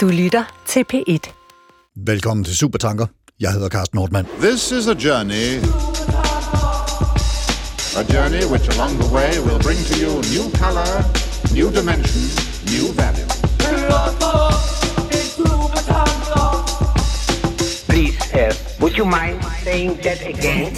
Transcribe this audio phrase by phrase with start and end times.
[0.00, 1.32] Du lytter til P1.
[1.96, 3.06] Velkommen til Supertanker.
[3.40, 4.26] Jeg hedder Carsten Nordmann.
[4.40, 5.48] This is a journey.
[8.00, 10.90] A journey which along the way will bring to you new color,
[11.58, 12.22] new dimension,
[12.74, 13.28] new value.
[17.88, 20.72] Please, uh, would you mind saying that again?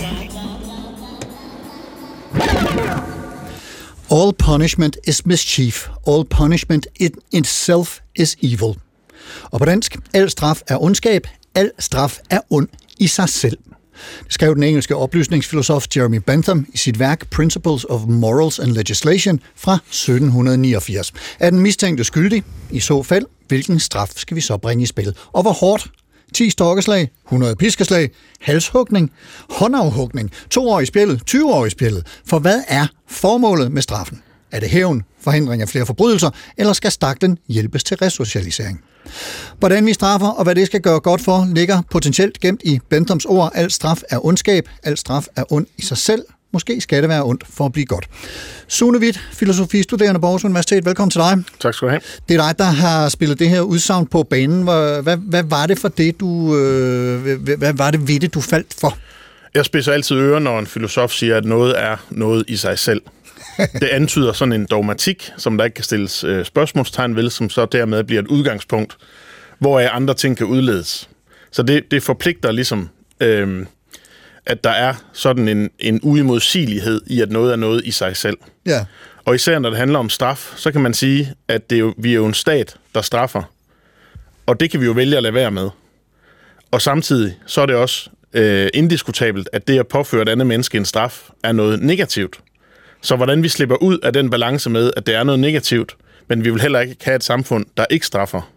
[4.11, 5.89] All punishment is mischief.
[6.03, 8.77] All punishment in itself is evil.
[9.43, 12.69] Og på dansk, al straf er ondskab, al straf er ond
[12.99, 13.59] i sig selv.
[14.25, 19.41] Det skrev den engelske oplysningsfilosof Jeremy Bentham i sit værk Principles of Morals and Legislation
[19.57, 21.13] fra 1789.
[21.39, 22.45] Er den mistænkte skyldig?
[22.71, 25.17] I så fald, hvilken straf skal vi så bringe i spil?
[25.33, 25.91] Og hvor hårdt?
[26.35, 28.11] 10 stokkeslag, 100 piskeslag,
[28.41, 29.13] halshugning,
[29.51, 32.07] håndafhugning, 2 år i spjældet, 20 år i spjældet.
[32.27, 34.23] For hvad er formålet med straffen?
[34.53, 38.81] Er det hævn, forhindring af flere forbrydelser, eller skal staklen hjælpes til resocialisering?
[39.59, 43.25] Hvordan vi straffer og hvad det skal gøre godt for, ligger potentielt gemt i Benthams
[43.25, 43.53] ord.
[43.55, 46.23] Al straf er ondskab, al straf er ond i sig selv.
[46.53, 48.09] Måske skal det være ondt for at blive godt.
[48.69, 50.85] Sune Witt, filosofistuderende på Aarhus Universitet.
[50.85, 51.45] Velkommen til dig.
[51.61, 52.01] Tak skal du have.
[52.29, 54.63] Det er dig, der har spillet det her udsagn på banen.
[54.63, 56.57] Hvad, hvad, hvad var det for det, du...
[56.57, 58.99] Øh, hvad, hvad var det ved det, du faldt for?
[59.55, 63.03] Jeg spidser altid ører, når en filosof siger, at noget er noget i sig selv.
[63.57, 67.67] Det antyder sådan en dogmatik, som der ikke kan stilles øh, spørgsmålstegn ved, som så
[67.67, 68.97] dermed bliver et udgangspunkt,
[69.59, 71.09] hvor andre ting kan udledes.
[71.51, 72.89] Så det, det forpligter ligesom,
[73.21, 73.67] øh,
[74.47, 78.37] at der er sådan en, en uimodsigelighed i, at noget er noget i sig selv.
[78.67, 78.85] Ja.
[79.25, 81.95] Og især når det handler om straf, så kan man sige, at det er jo,
[81.99, 83.43] vi er jo en stat, der straffer.
[84.47, 85.69] Og det kan vi jo vælge at lade være med.
[86.71, 90.79] Og samtidig så er det også øh, indiskutabelt, at det at påføre et andet menneske
[90.79, 92.41] en straf er noget negativt.
[93.03, 95.97] Så hvordan vi slipper ud af den balance med, at det er noget negativt,
[96.29, 98.53] men vi vil heller ikke have et samfund, der ikke straffer.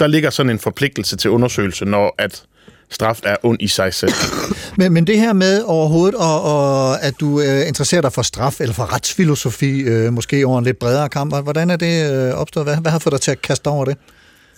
[0.00, 2.42] Der ligger sådan en forpligtelse til undersøgelse, når at
[2.90, 4.12] straf er ond i sig selv.
[4.78, 8.60] Men, men det her med overhovedet, og, og at du øh, interesserer dig for straf
[8.60, 12.66] eller for retsfilosofi, øh, måske over en lidt bredere kamp, hvordan er det øh, opstået?
[12.66, 13.96] Hvad, hvad har fået dig til at kaste over det?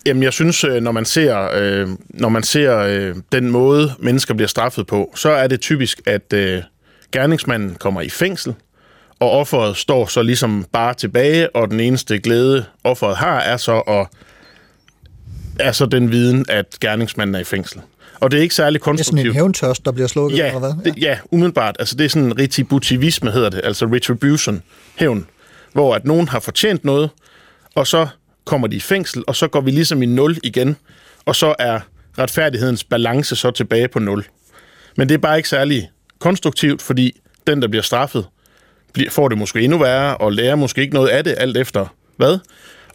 [0.07, 4.35] Jamen, jeg synes, øh, når man ser, øh, når man ser øh, den måde, mennesker
[4.35, 6.63] bliver straffet på, så er det typisk, at øh,
[7.13, 8.55] gerningsmanden kommer i fængsel,
[9.23, 13.79] og offeret står så ligesom bare tilbage, og den eneste glæde, offeret har, er så,
[13.81, 14.07] at,
[15.61, 17.81] er så den viden, at gerningsmanden er i fængsel.
[18.21, 19.17] Og det er ikke særlig konstruktivt.
[19.17, 20.73] Det er sådan en hævntørst, der bliver slukket, ja, eller hvad?
[20.85, 20.91] Ja.
[20.91, 21.77] Det, ja, umiddelbart.
[21.79, 23.61] Altså, det er sådan en retributivisme, hedder det.
[23.65, 24.63] Altså retribution,
[24.97, 25.27] hævn.
[25.73, 27.11] Hvor at nogen har fortjent noget,
[27.75, 28.07] og så
[28.45, 30.77] kommer de i fængsel, og så går vi ligesom i nul igen,
[31.25, 31.81] og så er
[32.19, 34.25] retfærdighedens balance så tilbage på nul.
[34.97, 38.27] Men det er bare ikke særlig konstruktivt, fordi den, der bliver straffet,
[39.11, 41.87] får det måske endnu værre, og lærer måske ikke noget af det, alt efter
[42.17, 42.39] hvad.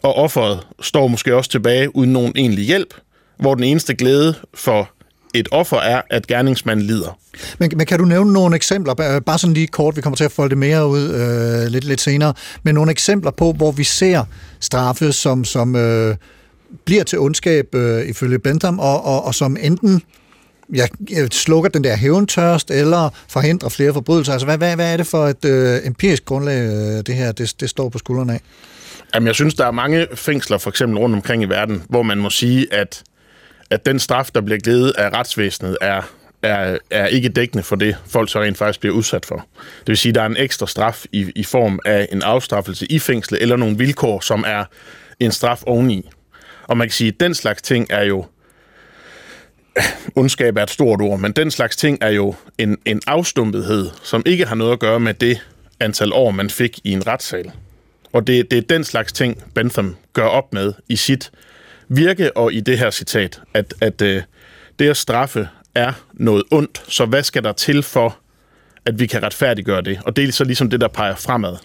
[0.02, 2.94] Og offeret står måske også tilbage uden nogen egentlig hjælp,
[3.40, 4.90] hvor den eneste glæde for
[5.34, 7.18] et offer er, at gerningsmanden lider.
[7.58, 10.24] Men, men kan du nævne nogle eksempler, øh, bare sådan lige kort, vi kommer til
[10.24, 13.84] at folde det mere ud øh, lidt, lidt senere, men nogle eksempler på, hvor vi
[13.84, 14.24] ser
[14.60, 16.16] straffe, som, som øh,
[16.84, 20.02] bliver til ondskab øh, ifølge Bentham, og, og, og som enten
[20.74, 20.86] ja,
[21.18, 24.32] øh, slukker den der hævntørst, eller forhindrer flere forbrydelser.
[24.32, 27.54] Altså, hvad, hvad, hvad er det for et øh, empirisk grundlag, øh, det her det,
[27.60, 28.40] det står på skuldrene af?
[29.14, 32.18] Jamen, jeg synes, der er mange fængsler, for eksempel rundt omkring i verden, hvor man
[32.18, 33.02] må sige, at
[33.70, 36.02] at den straf, der bliver givet af retsvæsenet, er,
[36.42, 39.36] er, er ikke dækkende for det, folk så rent faktisk bliver udsat for.
[39.56, 42.86] Det vil sige, at der er en ekstra straf i, i form af en afstraffelse
[42.92, 44.64] i fængslet, eller nogle vilkår, som er
[45.20, 46.10] en straf oveni.
[46.66, 48.26] Og man kan sige, at den slags ting er jo,
[50.16, 54.22] ondskab er et stort ord, men den slags ting er jo en, en afstumpethed, som
[54.26, 55.46] ikke har noget at gøre med det
[55.80, 57.52] antal år, man fik i en retssal.
[58.12, 61.30] Og det, det er den slags ting, Bentham gør op med i sit
[61.88, 64.22] virke og i det her citat, at, at øh,
[64.78, 68.18] det at straffe er noget ondt, så hvad skal der til for,
[68.84, 70.00] at vi kan retfærdiggøre det?
[70.04, 71.56] Og det er så ligesom det, der peger fremad.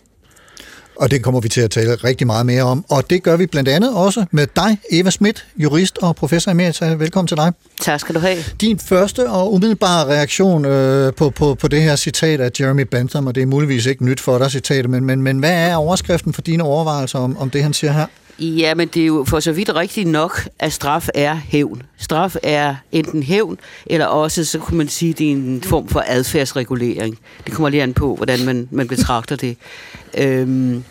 [0.96, 2.86] Og det kommer vi til at tale rigtig meget mere om.
[2.90, 6.86] Og det gør vi blandt andet også med dig, Eva Schmidt, jurist og professor emerita.
[6.86, 7.52] Velkommen til dig.
[7.82, 8.38] Tak skal du have.
[8.62, 13.28] Din første og umiddelbare reaktion øh, på, på, på det her citat af Jeremy Bentham,
[13.28, 16.34] og det er muligvis ikke nyt for dig citat, men, men, men hvad er overskriften
[16.34, 18.06] for dine overvejelser om, om det, han siger her?
[18.40, 21.82] Ja, men det er jo for så vidt rigtigt nok, at straf er hævn.
[21.98, 26.04] Straf er enten hævn, eller også, så kunne man sige, det er en form for
[26.08, 27.20] adfærdsregulering.
[27.46, 29.58] Det kommer lige an på, hvordan man, man betragter det.
[30.18, 30.84] Øhm,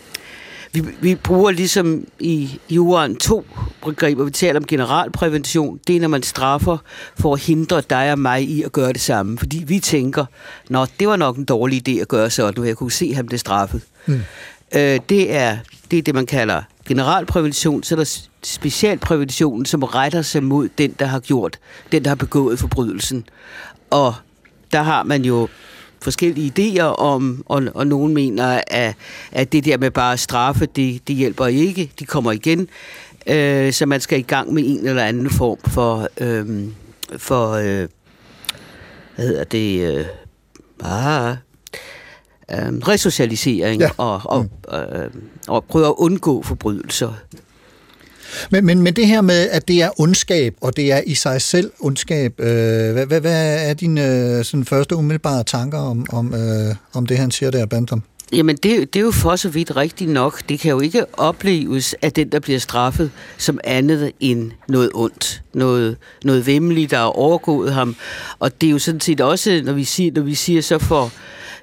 [0.72, 3.46] vi, vi bruger ligesom i jorden to
[3.84, 4.24] begreber.
[4.24, 5.80] Vi taler om generalprævention.
[5.86, 6.78] Det er, når man straffer
[7.18, 9.38] for at hindre dig og mig i at gøre det samme.
[9.38, 10.24] Fordi vi tænker,
[10.68, 13.28] nå, det var nok en dårlig idé at gøre sådan, og jeg kunne se ham
[13.28, 13.82] det straffet.
[14.06, 14.20] Mm.
[14.74, 15.58] Øh, det, er,
[15.90, 20.94] det er det, man kalder generalprævention, så er der specialpræventionen, som retter sig mod den,
[20.98, 21.58] der har gjort,
[21.92, 23.24] den, der har begået forbrydelsen.
[23.90, 24.14] Og
[24.72, 25.48] der har man jo
[26.00, 28.94] forskellige idéer om, og, og nogen mener, at,
[29.32, 32.68] at det der med bare at straffe, det, det hjælper ikke, de kommer igen.
[33.26, 36.68] Øh, så man skal i gang med en eller anden form for, øh,
[37.16, 37.88] for øh,
[39.16, 40.04] hvad hedder det, øh,
[40.84, 41.36] ah,
[42.50, 43.90] øh, resocialisering Ja.
[43.96, 45.10] og, og, øh,
[45.48, 47.12] og prøve at undgå forbrydelser.
[48.50, 51.42] Men, men, men det her med, at det er ondskab, og det er i sig
[51.42, 56.34] selv ondskab, øh, hvad, hvad, hvad er dine øh, sådan første umiddelbare tanker om, om,
[56.34, 58.02] øh, om det, han siger der, Bantam?
[58.32, 60.48] Jamen, det, det er jo for så vidt rigtigt nok.
[60.48, 65.42] Det kan jo ikke opleves af den, der bliver straffet, som andet end noget ondt.
[65.54, 67.96] Noget, noget vemmeligt, der er overgået ham.
[68.38, 71.10] Og det er jo sådan set også, når vi siger, når vi siger så får,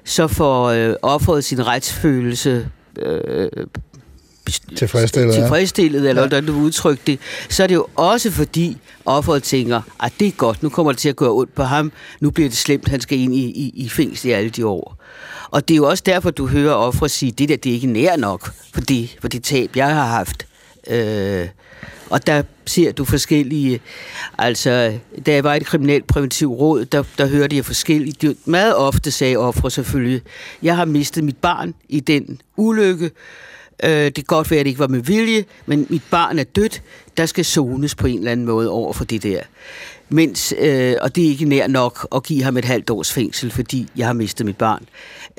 [0.04, 2.68] så får øh, offeret sin retsfølelse
[2.98, 3.48] øh,
[4.76, 5.40] Tilfredsstillet, ja.
[5.40, 7.18] tilfredsstillet, eller hvordan du vil udtrykke det,
[7.48, 10.98] så er det jo også fordi offeret tænker, at det er godt, nu kommer det
[10.98, 13.72] til at gøre ondt på ham, nu bliver det slemt, han skal ind i, i,
[13.74, 14.96] i fængsel i alle de år.
[15.50, 17.86] Og det er jo også derfor, du hører offeret sige, det der, det er ikke
[17.86, 20.46] nær nok for det, for det tab, jeg har haft.
[20.90, 21.48] Øh,
[22.10, 23.80] og der ser du forskellige,
[24.38, 28.76] altså, da jeg var i et kriminalpræventiv råd, der, der hørte jeg forskellige, de, meget
[28.76, 30.22] ofte sagde ofre selvfølgelig,
[30.62, 33.10] jeg har mistet mit barn i den ulykke,
[33.84, 36.44] Øh, det kan godt være, at det ikke var med vilje, men mit barn er
[36.44, 36.82] dødt.
[37.16, 39.40] Der skal zones på en eller anden måde over for det der.
[40.08, 43.50] Mens, øh, og det er ikke nær nok at give ham et halvt års fængsel,
[43.50, 44.86] fordi jeg har mistet mit barn.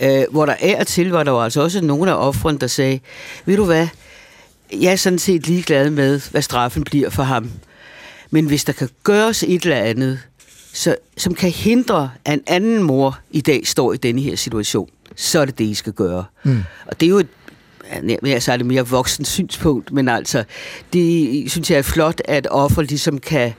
[0.02, 3.00] Øh, hvor der er til, var der jo altså også nogle af offrene, der sagde,
[3.46, 3.88] ved du hvad,
[4.74, 7.52] jeg er sådan set ligeglad med, hvad straffen bliver for ham.
[8.30, 10.20] Men hvis der kan gøres et eller andet,
[10.74, 14.90] så, som kan hindre, at en anden mor i dag står i denne her situation,
[15.16, 16.26] så er det det, I skal gøre.
[16.44, 16.64] Mm.
[16.86, 17.28] Og det er jo et
[18.26, 20.44] jeg så er det mere voksen synspunkt, men altså,
[20.94, 23.54] det synes jeg er flot, at offer ligesom kan,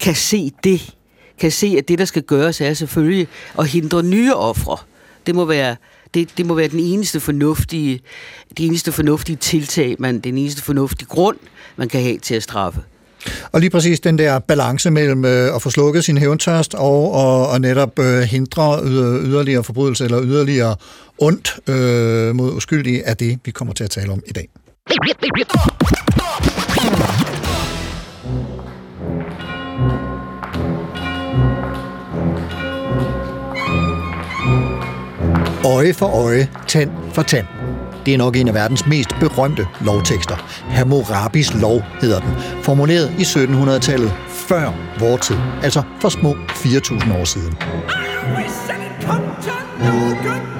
[0.00, 0.94] kan se det.
[1.38, 3.28] Kan se, at det, der skal gøres, er selvfølgelig
[3.58, 4.76] at hindre nye ofre.
[5.26, 5.76] Det må være,
[6.14, 8.00] det, det må være den eneste fornuftige,
[8.58, 11.36] det eneste fornuftige tiltag, man, den eneste fornuftige grund,
[11.76, 12.80] man kan have til at straffe.
[13.52, 17.48] Og lige præcis den der balance mellem øh, at få slukket sin hævntørst og, og,
[17.48, 20.76] og netop øh, hindre yder, yderligere forbrydelse eller yderligere
[21.18, 24.48] ondt øh, mod uskyldige, er det, vi kommer til at tale om i dag.
[35.76, 37.46] Øje for øje, tand for tand.
[38.06, 40.36] Det er nok en af verdens mest berømte lovtekster.
[40.68, 42.30] Hammurabis lov hedder den,
[42.62, 47.56] formuleret i 1700-tallet før vor tid, altså for små 4.000 år siden.
[49.80, 50.57] I'ma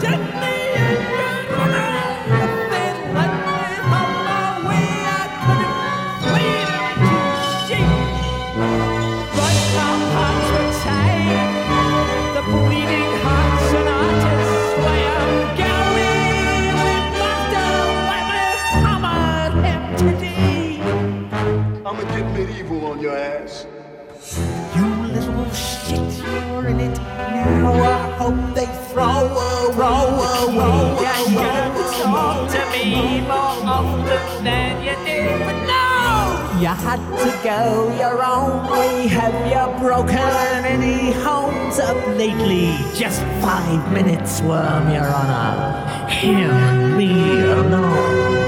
[33.83, 36.59] more you did, but no!
[36.61, 39.07] You had to go your own way.
[39.09, 42.75] Have you broken any homes up lately?
[42.95, 45.87] Just five minutes, worm, your honor.
[46.09, 48.39] Him and me alone.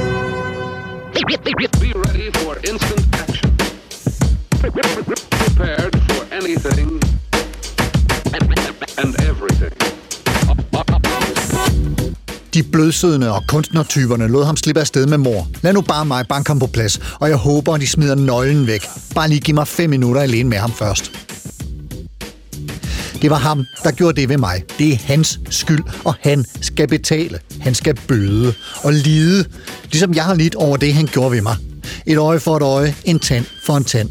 [1.12, 3.56] Be ready for instant action.
[4.60, 7.00] Prepared for anything
[9.00, 9.89] and everything.
[12.60, 15.48] De blødsødende og kunstnertyperne lod ham slippe afsted med mor.
[15.62, 18.66] Lad nu bare mig banke ham på plads, og jeg håber, at de smider nøglen
[18.66, 18.86] væk.
[19.14, 21.12] Bare lige giv mig fem minutter alene med ham først.
[23.22, 24.62] Det var ham, der gjorde det ved mig.
[24.78, 27.38] Det er hans skyld, og han skal betale.
[27.60, 29.44] Han skal bøde og lide,
[29.90, 31.56] ligesom jeg har lidt over det, han gjorde ved mig.
[32.06, 34.08] Et øje for et øje, en tand for en tand.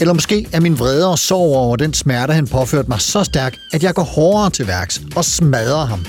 [0.00, 3.56] Eller måske er min vrede og sorg over den smerte, han påførte mig så stærk,
[3.72, 6.04] at jeg går hårdere til værks og smadrer ham.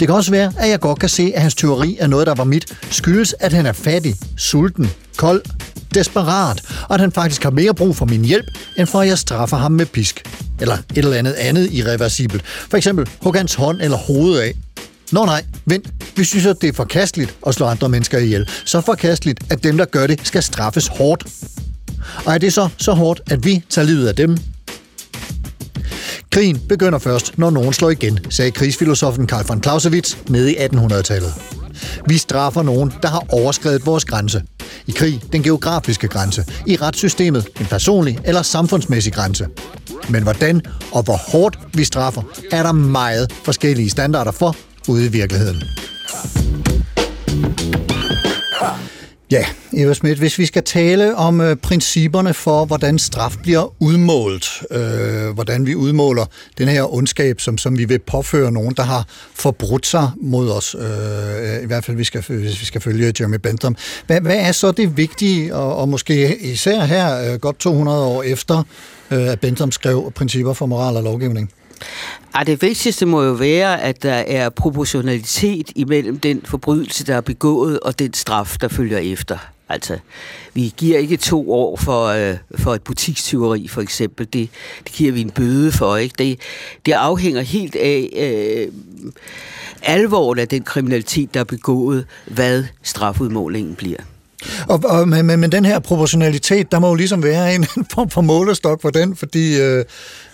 [0.00, 2.34] Det kan også være, at jeg godt kan se, at hans teori er noget, der
[2.34, 5.42] var mit, skyldes, at han er fattig, sulten, kold,
[5.94, 8.46] desperat, og at han faktisk har mere brug for min hjælp,
[8.78, 10.22] end for at jeg straffer ham med pisk.
[10.60, 12.42] Eller et eller andet andet irreversibelt.
[12.46, 14.54] For eksempel hug hans hånd eller hoved af.
[15.12, 15.88] Nå nej, vent.
[16.16, 18.48] Vi synes, at det er forkasteligt at slå andre mennesker ihjel.
[18.64, 21.26] Så forkasteligt, at dem, der gør det, skal straffes hårdt.
[22.24, 24.38] Og er det så så hårdt, at vi tager livet af dem?
[26.30, 31.34] Krigen begynder først, når nogen slår igen, sagde krigsfilosofen Karl von Clausewitz nede i 1800-tallet.
[32.08, 34.42] Vi straffer nogen, der har overskrevet vores grænse.
[34.86, 36.44] I krig, den geografiske grænse.
[36.66, 39.46] I retssystemet, en personlig eller samfundsmæssig grænse.
[40.08, 44.56] Men hvordan og hvor hårdt vi straffer, er der meget forskellige standarder for
[44.88, 45.62] ude i virkeligheden.
[49.32, 49.44] Ja,
[49.76, 55.30] Eva Schmidt, hvis vi skal tale om øh, principperne for, hvordan straf bliver udmålt, øh,
[55.34, 56.26] hvordan vi udmåler
[56.58, 60.76] den her ondskab, som, som vi vil påføre nogen, der har forbrudt sig mod os,
[60.78, 63.76] øh, i hvert fald hvis vi skal, hvis vi skal følge Jeremy Bentham.
[64.06, 68.22] Hvad, hvad er så det vigtige, og, og måske især her, øh, godt 200 år
[68.22, 68.62] efter,
[69.10, 71.52] øh, at Bentham skrev principper for moral og lovgivning?
[72.34, 77.20] Ej, det vigtigste må jo være, at der er proportionalitet imellem den forbrydelse, der er
[77.20, 79.38] begået, og den straf, der følger efter.
[79.68, 79.98] Altså,
[80.54, 84.26] vi giver ikke to år for, øh, for et butikstyveri, for eksempel.
[84.32, 84.48] Det,
[84.84, 86.14] det giver vi en bøde for, ikke?
[86.18, 86.40] Det,
[86.86, 88.72] det afhænger helt af øh,
[89.82, 94.00] alvoren af den kriminalitet, der er begået, hvad strafudmålingen bliver.
[94.68, 98.10] Og, og, men, men, men den her proportionalitet, der må jo ligesom være en form
[98.10, 99.84] for målestok for den, fordi øh,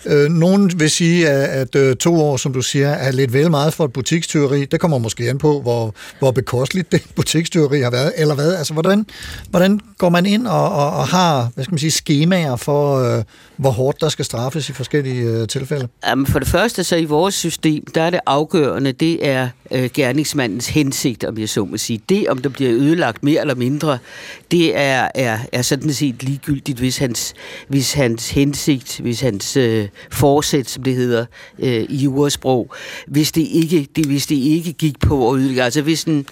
[0.05, 3.51] øh, nogen vil sige, at, at øh, to år, som du siger, er lidt vel
[3.51, 4.65] meget for et butikstyveri.
[4.65, 8.55] Det kommer måske an på, hvor, hvor bekosteligt det butikstyveri har været, eller hvad.
[8.55, 9.05] Altså, hvordan,
[9.49, 13.23] hvordan går man ind og, og, og har, hvad skal man sige, skemaer for, øh,
[13.57, 15.87] hvor hårdt der skal straffes i forskellige øh, tilfælde?
[16.07, 19.89] Jamen, for det første, så i vores system, der er det afgørende, det er øh,
[19.93, 22.01] gerningsmandens hensigt, om jeg så må sige.
[22.09, 23.97] Det, om der bliver ødelagt mere eller mindre,
[24.51, 27.33] det er, er, er sådan set ligegyldigt, hvis hans,
[27.67, 31.25] hvis hans hensigt, hvis hans øh, forsæt, som det hedder
[31.59, 32.73] øh, i juresprog,
[33.07, 35.63] hvis det, ikke, det, hvis det ikke gik på at ødelægge.
[35.63, 36.25] Altså hvis en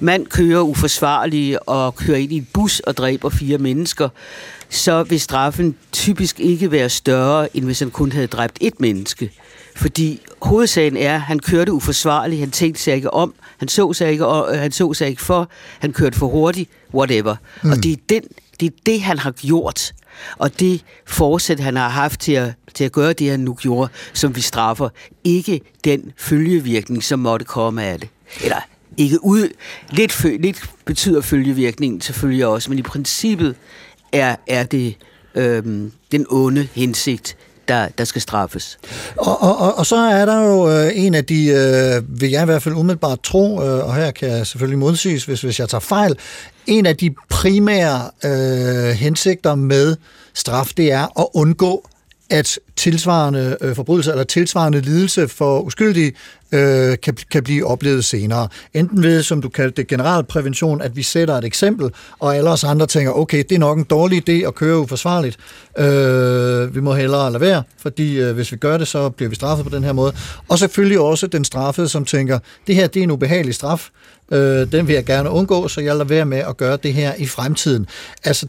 [0.00, 4.08] mand kører uforsvarligt og kører ind i en bus og dræber fire mennesker,
[4.68, 9.30] så vil straffen typisk ikke være større, end hvis han kun havde dræbt et menneske.
[9.76, 14.10] Fordi hovedsagen er, at han kørte uforsvarligt, han tænkte sig ikke om, han så sig
[14.10, 17.36] ikke, og, han så sig ikke for, han kørte for hurtigt, whatever.
[17.62, 17.70] Mm.
[17.70, 18.22] Og det er, den,
[18.60, 19.92] det er det, han har gjort.
[20.36, 23.92] Og det forsæt, han har haft til at, til at gøre det, han nu gjorde,
[24.12, 24.88] som vi straffer,
[25.24, 28.08] ikke den følgevirkning, som måtte komme af det.
[28.42, 28.60] Eller
[28.96, 29.48] ikke ud.
[29.90, 33.56] Lidt, fø, lidt betyder følgevirkningen selvfølgelig også, men i princippet
[34.12, 34.96] er, er det
[35.34, 37.36] øhm, den onde hensigt,
[37.68, 38.78] der, der skal straffes.
[39.16, 42.42] Og, og, og, og så er der jo øh, en af de, øh, vil jeg
[42.42, 45.68] i hvert fald umiddelbart tro, øh, og her kan jeg selvfølgelig modsiges, hvis, hvis jeg
[45.68, 46.18] tager fejl,
[46.66, 49.96] en af de primære øh, hensigter med
[50.34, 51.88] straf, det er at undgå
[52.30, 56.12] at tilsvarende øh, forbrydelse eller tilsvarende lidelse for uskyldige
[56.52, 58.48] øh, kan, kan blive oplevet senere.
[58.74, 62.64] Enten ved, som du kaldte det, generalprævention, at vi sætter et eksempel, og alle os
[62.64, 65.36] andre tænker, okay, det er nok en dårlig idé at køre uforsvarligt.
[65.78, 69.34] Øh, vi må hellere lade være, fordi øh, hvis vi gør det, så bliver vi
[69.34, 70.12] straffet på den her måde.
[70.48, 73.88] Og selvfølgelig også den straffede, som tænker, det her det er en ubehagelig straf,
[74.32, 77.14] øh, den vil jeg gerne undgå, så jeg lader være med at gøre det her
[77.14, 77.86] i fremtiden.
[78.24, 78.46] Altså,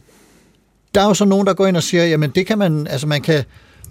[0.95, 3.07] der er jo så nogen, der går ind og siger, jamen det kan man, altså
[3.07, 3.43] man kan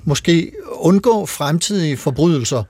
[0.06, 2.62] måske undgå fremtidige forbrydelser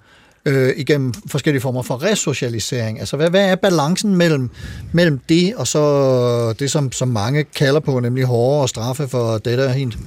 [0.46, 3.00] øh, igennem forskellige former for resocialisering.
[3.00, 4.50] Altså, hvad, hvad er balancen mellem,
[4.92, 9.66] mellem det og så det, som, som mange kalder på, nemlig hårdere straffe for dette
[9.66, 9.98] og hint?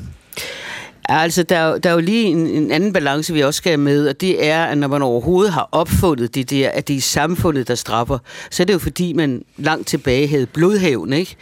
[1.12, 3.78] Altså, der er, der er jo lige en, en anden balance, vi også skal have
[3.78, 7.02] med, og det er, at når man overhovedet har opfundet det der, at det er
[7.02, 8.18] samfundet, der straffer,
[8.52, 11.36] så er det jo fordi, man langt tilbage havde blodhævn, ikke?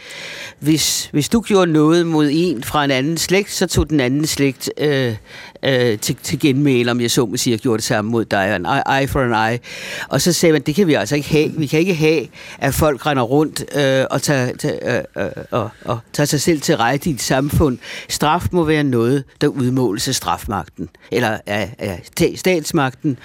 [0.60, 4.26] Hvis, hvis du gjorde noget mod en fra en anden slægt, så tog den anden
[4.26, 5.14] slægt øh,
[5.62, 8.56] øh, til, til genmæle, om jeg så må sige, jeg gjorde det samme mod dig,
[8.56, 9.58] en eye for an eye.
[10.08, 11.52] Og så sagde man, det kan vi altså ikke have.
[11.56, 12.26] Vi kan ikke have,
[12.58, 16.60] at folk render rundt øh, og, tager, tager, øh, øh, og, og tager sig selv
[16.60, 17.78] til rette i et samfund.
[18.08, 22.02] Straf må være noget, der udmåles af strafmagten, eller af, af
[22.36, 23.18] statsmagten,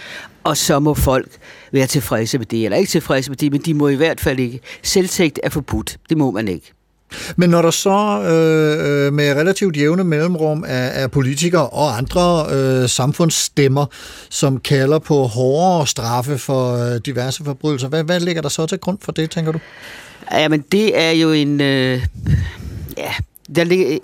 [0.44, 1.32] og så må folk
[1.72, 4.40] være tilfredse med det, eller ikke tilfredse med det, men de må i hvert fald
[4.40, 4.60] ikke.
[4.82, 5.98] Selvtægt er forbudt.
[6.10, 6.74] Det må man ikke.
[7.36, 12.46] Men når der så øh, øh, med relativt jævne mellemrum er, af politikere og andre
[12.52, 13.86] øh, samfundsstemmer,
[14.30, 18.78] som kalder på hårdere straffe for øh, diverse forbrydelser, hvad, hvad ligger der så til
[18.78, 19.60] grund for det, tænker du?
[20.32, 21.62] Jamen, det er jo en...
[21.62, 22.06] Øh,
[22.98, 23.14] ja,
[23.56, 23.98] der ligger,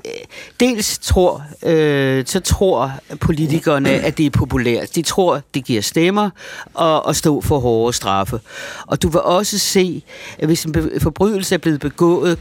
[0.60, 4.96] dels tror, øh, så tror politikerne, at det er populært.
[4.96, 6.29] De tror, det giver stemmer
[6.74, 8.39] og, og stå for hårde straffe.
[8.88, 10.03] Og du vil også se,
[10.39, 12.39] at hvis en forbrydelse er blevet begået,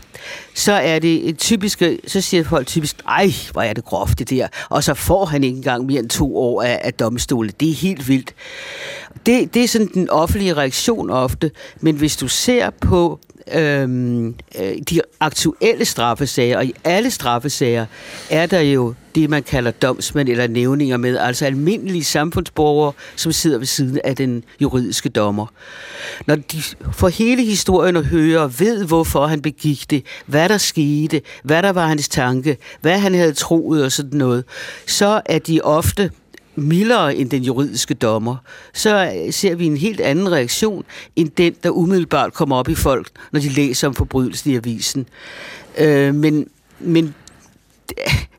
[0.55, 4.31] så er det et typisk, så siger folk typisk, ej, hvor er det groft det
[4.31, 4.49] der.
[4.69, 7.53] Og så får han ikke engang mere end to år af, af domstolen.
[7.61, 8.35] Det er helt vildt.
[9.27, 11.51] Det, det er sådan den offentlige reaktion ofte.
[11.81, 13.21] Men hvis du ser på
[13.55, 17.87] øhm, øh, de aktuelle straffesager, og i alle straffesager
[18.31, 23.59] er der jo det, man kalder domsmænd eller nævninger med, altså almindelige samfundsborgere, som sidder
[23.59, 25.47] ved siden af den juridiske dommer.
[26.27, 26.63] Når de
[26.93, 31.71] får hele historien at høre, ved hvorfor han begik det, hvad der skete, hvad der
[31.71, 34.45] var hans tanke, hvad han havde troet og sådan noget,
[34.87, 36.11] så er de ofte
[36.59, 38.37] mildere end den juridiske dommer,
[38.75, 40.85] så øh, ser vi en helt anden reaktion,
[41.17, 45.07] end den, der umiddelbart kommer op i folk, når de læser om forbrydelsen i avisen.
[45.79, 46.49] Øh, men,
[46.81, 47.15] men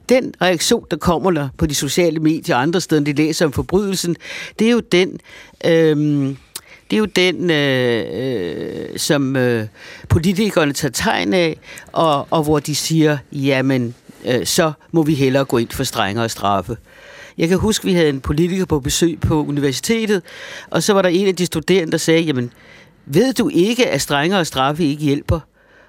[0.09, 3.45] den reaktion, der kommer der på de sociale medier og andre steder, når de læser
[3.45, 4.15] om forbrydelsen,
[4.59, 5.19] det er jo den...
[5.65, 6.35] Øh,
[6.89, 9.67] det er jo den, øh, øh, som øh,
[10.09, 11.59] politikerne tager tegn af,
[11.91, 13.95] og, og hvor de siger, jamen,
[14.25, 16.77] øh, så må vi hellere gå ind for strengere straffe.
[17.39, 20.21] Jeg kan huske, vi havde en politiker på besøg på universitetet,
[20.69, 22.51] og så var der en af de studerende, der sagde, jamen,
[23.05, 25.39] ved du ikke, at strengere straffe ikke hjælper?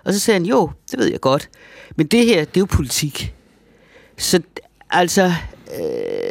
[0.05, 1.49] Og så sagde han, jo, det ved jeg godt.
[1.97, 3.35] Men det her, det er jo politik.
[4.19, 4.41] Så
[4.91, 5.33] altså...
[5.81, 6.30] Øh,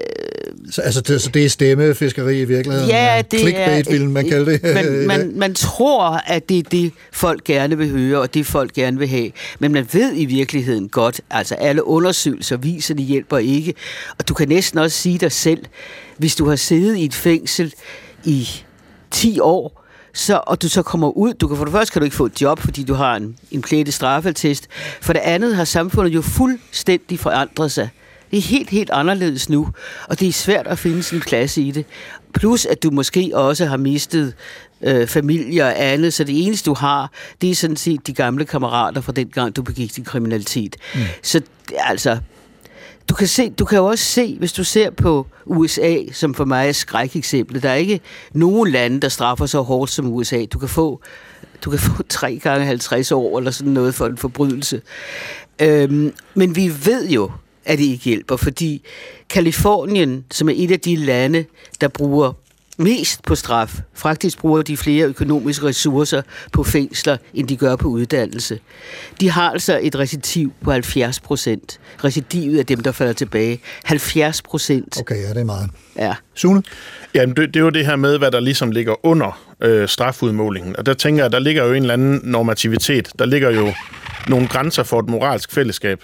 [0.72, 2.90] så, altså, det, så det er stemmefiskeri i virkeligheden?
[2.90, 3.92] Ja, det Clickbait, er...
[3.92, 4.64] vil man kalde det.
[4.64, 8.74] Man, man, man tror, at det er det, folk gerne vil høre, og det folk
[8.74, 9.32] gerne vil have.
[9.60, 13.74] Men man ved i virkeligheden godt, altså alle undersøgelser viser, det hjælper ikke.
[14.18, 15.66] Og du kan næsten også sige dig selv,
[16.18, 17.74] hvis du har siddet i et fængsel
[18.24, 18.50] i
[19.12, 22.04] 10 år, så, og du så kommer ud, du kan for det første kan du
[22.04, 24.68] ikke få et job, fordi du har en, en plettet straffetest.
[25.02, 27.90] For det andet har samfundet jo fuldstændig forandret sig.
[28.32, 29.70] Det er helt, helt anderledes nu,
[30.08, 31.86] og det er svært at finde sin plads i det.
[32.34, 34.34] Plus, at du måske også har mistet
[34.82, 38.46] øh, familie og andet, så det eneste, du har, det er sådan set de gamle
[38.46, 40.76] kammerater fra den gang, du begik din kriminalitet.
[40.96, 41.02] Mm.
[41.22, 41.42] Så
[41.78, 42.20] altså,
[43.10, 46.46] du kan, se, du kan jo også se, hvis du ser på USA, som for
[46.46, 48.00] mig er skrækeksemplet, der er ikke
[48.34, 50.46] nogen lande, der straffer så hårdt som USA.
[50.46, 51.02] Du kan få,
[51.66, 54.82] du kan få 3 gange 50 år eller sådan noget for en forbrydelse.
[55.62, 57.32] Øhm, men vi ved jo,
[57.66, 58.82] at det ikke hjælper, fordi
[59.30, 61.46] Kalifornien, som er et af de lande,
[61.82, 62.34] der bruger
[62.80, 63.80] mest på straf.
[63.94, 66.22] Faktisk bruger de flere økonomiske ressourcer
[66.54, 68.60] på fængsler, end de gør på uddannelse.
[69.22, 71.80] De har altså et recidiv på 70 procent.
[72.04, 73.60] Recidivet er dem, der falder tilbage.
[73.84, 75.00] 70 procent.
[75.00, 75.70] Okay, ja, det er meget.
[75.98, 76.16] Ja.
[76.36, 76.64] Sune?
[77.16, 80.76] Jamen, det, det er jo det her med, hvad der ligesom ligger under øh, strafudmålingen.
[80.76, 83.10] Og der tænker jeg, der ligger jo en eller anden normativitet.
[83.20, 83.74] Der ligger jo
[84.28, 86.04] nogle grænser for et moralsk fællesskab.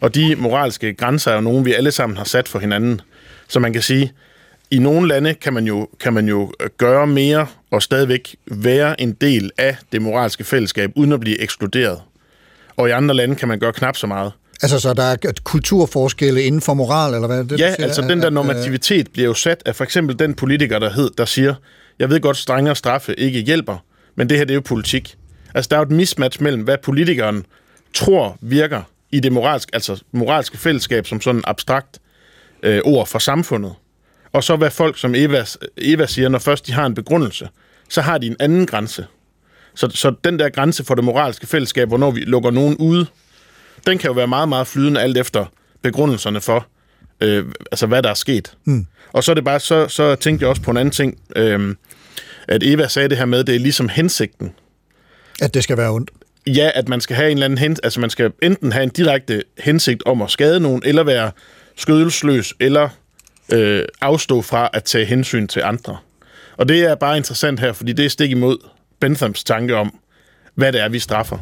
[0.00, 3.00] Og de moralske grænser er jo nogle, vi alle sammen har sat for hinanden.
[3.48, 4.12] Så man kan sige,
[4.70, 9.12] i nogle lande kan man, jo, kan man jo gøre mere og stadigvæk være en
[9.12, 12.00] del af det moralske fællesskab, uden at blive ekskluderet.
[12.76, 14.32] Og i andre lande kan man gøre knap så meget.
[14.62, 17.44] Altså, så der er kulturforskelle inden for moral, eller hvad?
[17.44, 17.86] Det, Ja, siger?
[17.86, 21.10] altså den der At- normativitet bliver jo sat af for eksempel den politiker, der, hed,
[21.18, 21.54] der siger,
[21.98, 23.76] jeg ved godt, strengere straffe ikke hjælper,
[24.16, 25.16] men det her det er jo politik.
[25.54, 27.44] Altså der er jo et mismatch mellem, hvad politikeren
[27.94, 31.98] tror virker i det moralske, altså moralske fællesskab som sådan abstrakt
[32.62, 33.74] øh, ord for samfundet,
[34.32, 35.44] og så hvad folk, som Eva,
[35.76, 37.48] Eva siger, når først de har en begrundelse,
[37.88, 39.06] så har de en anden grænse.
[39.74, 43.06] Så, så den der grænse for det moralske fællesskab, hvornår vi lukker nogen ude,
[43.86, 45.46] den kan jo være meget, meget flydende alt efter
[45.82, 46.66] begrundelserne for,
[47.20, 48.56] øh, altså hvad der er sket.
[48.64, 48.86] Mm.
[49.12, 51.74] Og så er det bare, så, så tænkte jeg også på en anden ting, øh,
[52.48, 54.54] at Eva sagde det her med, det er ligesom hensigten.
[55.42, 56.10] At det skal være ondt.
[56.54, 58.88] Ja, at man skal have en eller anden hens, altså man skal enten have en
[58.88, 61.30] direkte hensigt om at skade nogen, eller være
[61.76, 62.88] skødelsløs, eller
[63.52, 65.96] øh, afstå fra at tage hensyn til andre.
[66.56, 68.58] Og det er bare interessant her, fordi det er stik imod
[69.00, 69.98] Benthams tanke om,
[70.54, 71.38] hvad det er, vi straffer.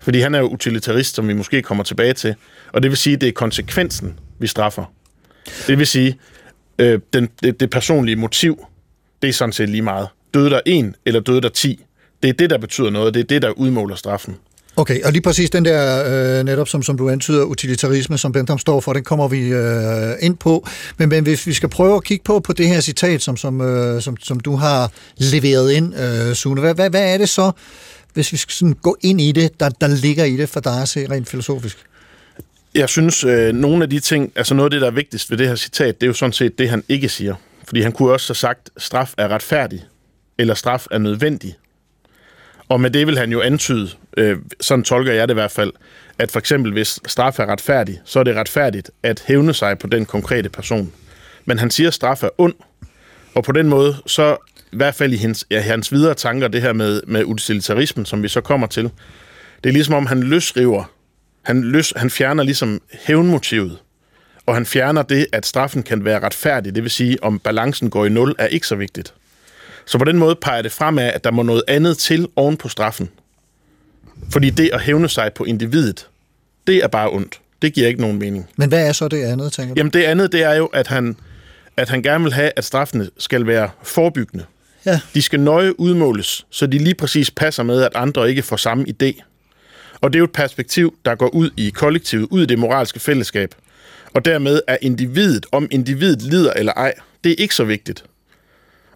[0.00, 2.34] Fordi han er jo utilitarist, som vi måske kommer tilbage til.
[2.72, 4.92] Og det vil sige, at det er konsekvensen, vi straffer.
[5.66, 6.18] Det vil sige,
[6.78, 8.66] øh, den, det, det personlige motiv,
[9.22, 10.08] det er sådan set lige meget.
[10.34, 11.83] Døde der en, eller døde der ti?
[12.24, 13.14] Det er det, der betyder noget.
[13.14, 14.36] Det er det, der udmåler straffen.
[14.76, 16.04] Okay, og lige præcis den der,
[16.38, 20.12] øh, netop som, som du antyder, utilitarisme, som Bentham står for, den kommer vi øh,
[20.20, 20.68] ind på.
[20.98, 23.60] Men, men hvis vi skal prøve at kigge på, på det her citat, som, som,
[23.60, 27.50] øh, som, som du har leveret ind, øh, Sune, hvad, hvad, hvad er det så,
[28.14, 30.82] hvis vi skal sådan gå ind i det, der, der ligger i det for dig
[30.82, 31.78] at se rent filosofisk?
[32.74, 35.38] Jeg synes, øh, nogle af de ting, altså noget af det, der er vigtigst ved
[35.38, 37.34] det her citat, det er jo sådan set det, han ikke siger.
[37.64, 39.84] Fordi han kunne også have sagt, straf er retfærdig,
[40.38, 41.54] eller straf er nødvendig.
[42.68, 45.72] Og med det vil han jo antyde, øh, sådan tolker jeg det i hvert fald,
[46.18, 49.86] at for eksempel hvis straf er retfærdig, så er det retfærdigt at hævne sig på
[49.86, 50.92] den konkrete person.
[51.44, 52.54] Men han siger, at straf er ond,
[53.34, 54.36] og på den måde, så
[54.72, 58.22] i hvert fald i hans, ja, hans videre tanker, det her med, med utilitarismen, som
[58.22, 58.90] vi så kommer til,
[59.64, 60.84] det er ligesom om, han løsriver,
[61.42, 63.78] han, løs, han fjerner ligesom hævnmotivet,
[64.46, 68.06] og han fjerner det, at straffen kan være retfærdig, det vil sige, om balancen går
[68.06, 69.14] i nul, er ikke så vigtigt.
[69.86, 72.68] Så på den måde peger det fremad, at der må noget andet til oven på
[72.68, 73.10] straffen.
[74.32, 76.08] Fordi det at hævne sig på individet,
[76.66, 77.40] det er bare ondt.
[77.62, 78.48] Det giver ikke nogen mening.
[78.56, 79.78] Men hvad er så det andet, tænker du?
[79.78, 81.16] Jamen det andet, det er jo, at han,
[81.76, 84.44] at han gerne vil have, at straffene skal være forebyggende.
[84.86, 85.00] Ja.
[85.14, 88.84] De skal nøje udmåles, så de lige præcis passer med, at andre ikke får samme
[88.88, 89.22] idé.
[90.00, 93.00] Og det er jo et perspektiv, der går ud i kollektivet, ud i det moralske
[93.00, 93.54] fællesskab.
[94.14, 96.94] Og dermed er individet, om individet lider eller ej,
[97.24, 98.04] det er ikke så vigtigt.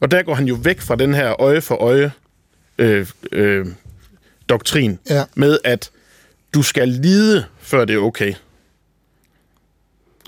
[0.01, 2.13] Og der går han jo væk fra den her øje for øje
[2.79, 3.67] øh, øh,
[4.49, 5.25] doktrin Ja.
[5.35, 5.91] med, at
[6.55, 8.35] du skal lide, før det er okay.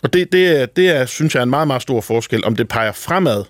[0.03, 2.57] Og det, det, er, det er, synes jeg, er en meget, meget stor forskel, om
[2.57, 3.45] det peger fremad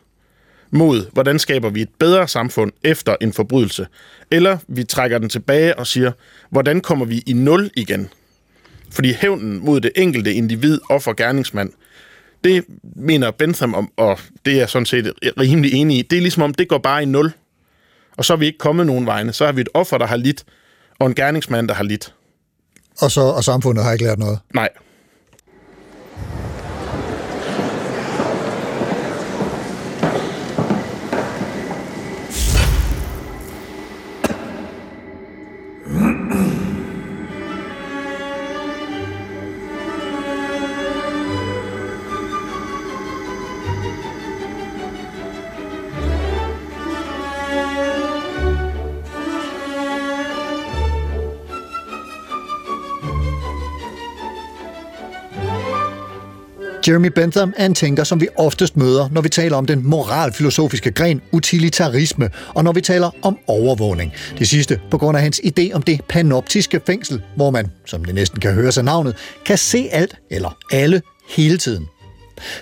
[0.71, 3.87] mod, hvordan skaber vi et bedre samfund efter en forbrydelse,
[4.31, 6.13] eller vi trækker den tilbage og siger,
[6.51, 8.09] hvordan kommer vi i nul igen?
[8.91, 11.73] Fordi hævnen mod det enkelte individ, offer, gerningsmand,
[12.44, 16.20] det mener Bentham om, og det er jeg sådan set rimelig enig i, det er
[16.20, 17.33] ligesom om, det går bare i nul.
[18.16, 19.33] Og så er vi ikke kommet nogen vegne.
[19.33, 20.44] Så har vi et offer, der har lidt,
[20.98, 22.14] og en gerningsmand, der har lidt.
[23.00, 24.38] Og, så, og samfundet har ikke lært noget.
[24.55, 24.68] Nej.
[56.88, 60.90] Jeremy Bentham er en tænker, som vi oftest møder, når vi taler om den moralfilosofiske
[60.90, 64.12] gren utilitarisme, og når vi taler om overvågning.
[64.38, 68.14] Det sidste på grund af hans idé om det panoptiske fængsel, hvor man, som det
[68.14, 69.16] næsten kan høre sig navnet,
[69.47, 71.87] kan se alt eller alle hele tiden.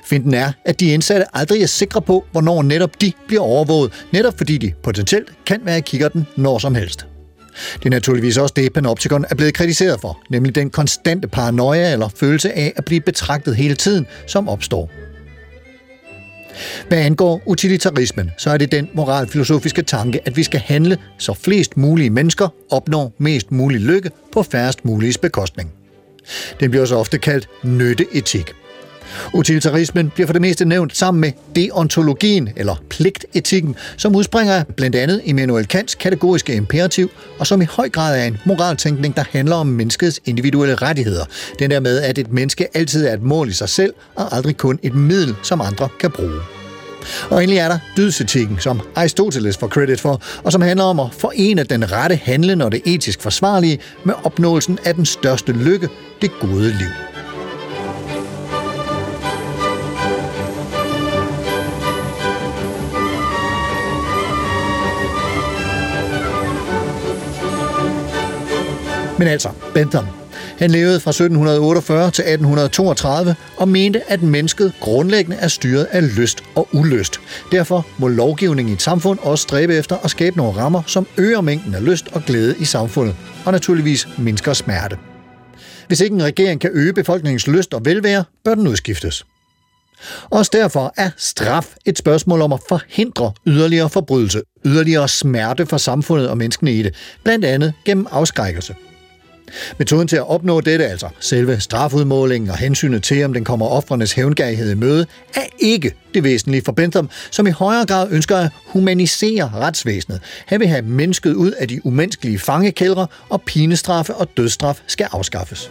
[0.05, 4.35] Finden er, at de indsatte aldrig er sikre på, hvornår netop de bliver overvåget, netop
[4.37, 7.07] fordi de potentielt kan være i kikkerten når som helst.
[7.75, 12.09] Det er naturligvis også det, Panopticon er blevet kritiseret for, nemlig den konstante paranoia eller
[12.09, 14.91] følelse af at blive betragtet hele tiden, som opstår.
[16.89, 21.77] Hvad angår utilitarismen, så er det den moralfilosofiske tanke, at vi skal handle, så flest
[21.77, 25.73] mulige mennesker opnår mest mulig lykke på færrest muliges bekostning.
[26.61, 28.53] Den bliver så ofte kaldt nytteetik.
[29.35, 35.23] Utilitarismen bliver for det meste nævnt sammen med deontologien eller pligtetikken, som udspringer blandt andet
[35.25, 39.67] Immanuel Kants kategoriske imperativ, og som i høj grad er en moraltænkning, der handler om
[39.67, 41.25] menneskets individuelle rettigheder.
[41.59, 44.57] Den der med, at et menneske altid er et mål i sig selv, og aldrig
[44.57, 46.41] kun et middel, som andre kan bruge.
[47.31, 51.07] Og endelig er der dydsetikken, som Aristoteles får credit for, og som handler om at
[51.19, 55.89] forene den rette handlen og det etisk forsvarlige med opnåelsen af den største lykke,
[56.23, 57.08] det gode liv.
[69.19, 70.07] Men altså, Bentham.
[70.59, 76.45] Han levede fra 1748 til 1832 og mente, at mennesket grundlæggende er styret af lyst
[76.55, 77.21] og ulyst.
[77.53, 81.41] Derfor må lovgivningen i et samfund også stræbe efter at skabe nogle rammer, som øger
[81.41, 84.97] mængden af lyst og glæde i samfundet, og naturligvis mindsker smerte.
[85.89, 89.25] Hvis ikke en regering kan øge befolkningens lyst og velvære, bør den udskiftes.
[90.31, 96.29] Også derfor er straf et spørgsmål om at forhindre yderligere forbrydelse, yderligere smerte for samfundet
[96.29, 98.75] og menneskene i det, blandt andet gennem afskrækkelse.
[99.79, 104.13] Metoden til at opnå dette, altså selve strafudmålingen og hensynet til, om den kommer offrenes
[104.13, 108.51] hævngærighed i møde, er ikke det væsentlige for Bentham, som i højere grad ønsker at
[108.67, 110.21] humanisere retsvæsenet.
[110.47, 115.71] Han vil have mennesket ud af de umenneskelige fangekældre, og pinestraffe og dødsstraf skal afskaffes.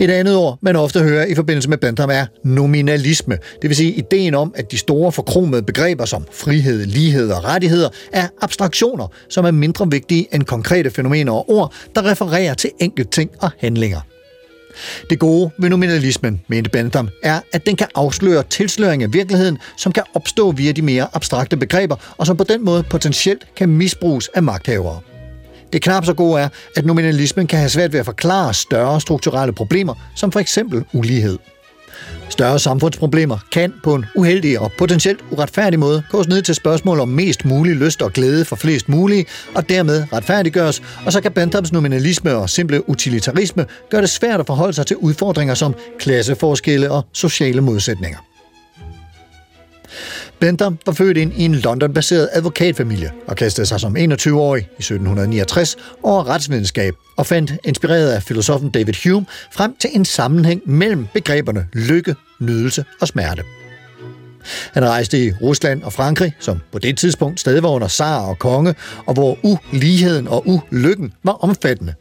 [0.00, 3.38] Et andet ord, man ofte hører i forbindelse med Bentham, er nominalisme.
[3.62, 7.88] Det vil sige ideen om, at de store forkromede begreber som frihed, lighed og rettigheder
[8.12, 13.10] er abstraktioner, som er mindre vigtige end konkrete fænomener og ord, der refererer til enkelte
[13.10, 14.00] ting og handlinger.
[15.10, 19.92] Det gode ved nominalismen, mente Bentham, er, at den kan afsløre tilsløring af virkeligheden, som
[19.92, 24.28] kan opstå via de mere abstrakte begreber, og som på den måde potentielt kan misbruges
[24.34, 25.00] af magthavere.
[25.72, 29.52] Det knap så gode er, at nominalismen kan have svært ved at forklare større strukturelle
[29.52, 31.38] problemer, som for eksempel ulighed.
[32.28, 37.08] Større samfundsproblemer kan på en uheldig og potentielt uretfærdig måde gås ned til spørgsmål om
[37.08, 41.72] mest mulig lyst og glæde for flest mulige, og dermed retfærdiggøres, og så kan Benthams
[41.72, 47.04] nominalisme og simple utilitarisme gøre det svært at forholde sig til udfordringer som klasseforskelle og
[47.12, 48.35] sociale modsætninger.
[50.40, 55.76] Bentham var født ind i en London-baseret advokatfamilie og kastede sig som 21-årig i 1769
[56.02, 61.66] over retsvidenskab og fandt, inspireret af filosofen David Hume, frem til en sammenhæng mellem begreberne
[61.72, 63.42] lykke, nydelse og smerte.
[64.72, 68.38] Han rejste i Rusland og Frankrig, som på det tidspunkt stadig var under zar og
[68.38, 68.74] konge,
[69.06, 71.94] og hvor uligheden og ulykken var omfattende.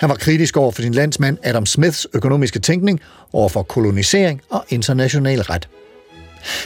[0.00, 3.00] Han var kritisk over for sin landsmand Adam Smiths økonomiske tænkning
[3.32, 5.68] over for kolonisering og international ret.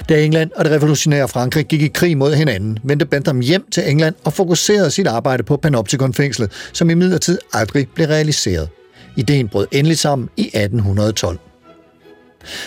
[0.09, 3.91] Da England og det revolutionære Frankrig gik i krig mod hinanden, vendte Bentham hjem til
[3.91, 8.69] England og fokuserede sit arbejde på Panopticon-fængslet, som i midlertid aldrig blev realiseret.
[9.17, 11.39] Ideen brød endelig sammen i 1812.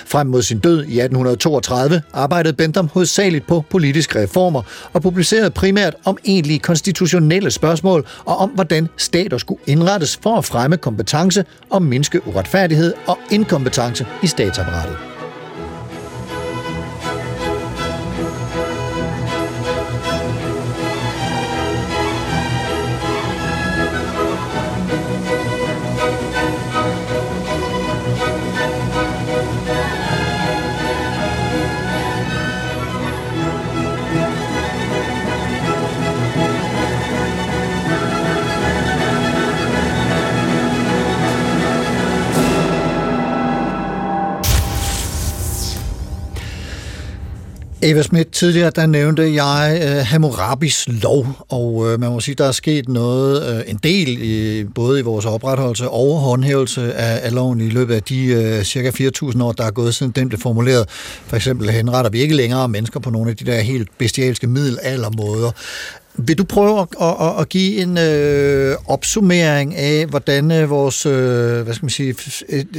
[0.06, 4.62] Frem mod sin død i 1832 arbejdede Bentham hovedsageligt på politiske reformer
[4.94, 10.46] og publicerede primært om egentlige konstitutionelle spørgsmål og om, hvordan stater skulle indrettes for at
[10.46, 15.17] fremme kompetence og mindske uretfærdighed og inkompetence i statsapparatet.
[47.90, 52.48] Eva Schmidt, tidligere der nævnte jeg uh, Hammurabis lov, og uh, man må sige, der
[52.48, 57.34] er sket noget, uh, en del, i, både i vores opretholdelse og håndhævelse af, af
[57.34, 60.40] loven i løbet af de uh, cirka 4.000 år, der er gået siden den blev
[60.40, 60.90] formuleret.
[61.28, 65.52] For eksempel henretter vi ikke længere mennesker på nogle af de der helt bestialske middelaldermåder.
[66.20, 71.62] Vil du prøve at, at, at give en øh, opsummering af, hvordan øh, vores øh,
[71.62, 72.16] hvad skal man sige,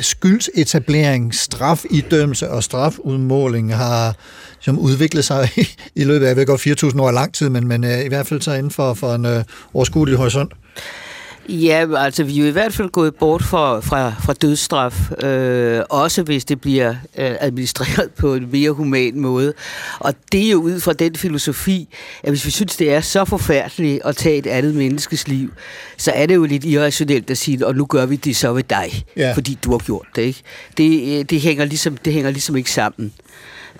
[0.01, 4.17] skyldsetablering, strafidømmelse og strafudmåling har
[4.61, 7.69] som udviklet sig i, i løbet af, jeg ved godt, 4.000 år lang tid, men,
[7.69, 9.45] men øh, i hvert fald så inden for, for en øh,
[9.75, 10.53] overskuelig horisont?
[11.51, 15.83] Ja, altså vi er jo i hvert fald gået bort fra, fra, fra dødsstraf, øh,
[15.91, 19.53] også hvis det bliver øh, administreret på en mere human måde.
[19.99, 21.89] Og det er jo ud fra den filosofi,
[22.23, 25.53] at hvis vi synes, det er så forfærdeligt at tage et andet menneskes liv,
[25.97, 28.63] så er det jo lidt irrationelt at sige, og nu gør vi det så ved
[28.71, 29.33] dig, Ja.
[29.33, 30.23] fordi du har gjort det.
[30.23, 30.43] Ikke?
[30.77, 33.13] Det, øh, det, hænger ligesom, det hænger ligesom ikke sammen.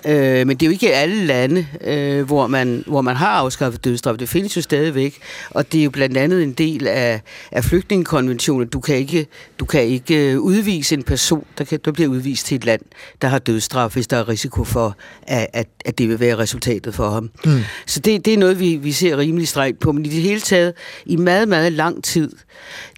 [0.05, 3.83] Øh, men det er jo ikke alle lande, øh, hvor, man, hvor man har afskaffet
[3.83, 4.17] dødsstraf.
[4.17, 5.17] Det findes jo stadigvæk,
[5.49, 8.67] og det er jo blandt andet en del af, af flygtningekonventionen.
[8.67, 9.27] Du kan ikke,
[9.59, 12.81] du kan ikke øh, udvise en person, der, kan, der bliver udvist til et land,
[13.21, 16.95] der har dødsstraf, hvis der er risiko for, at, at, at det vil være resultatet
[16.95, 17.29] for ham.
[17.45, 17.59] Mm.
[17.85, 19.91] Så det, det er noget, vi, vi ser rimelig strengt på.
[19.91, 20.73] Men i det hele taget,
[21.05, 22.31] i meget, meget lang tid,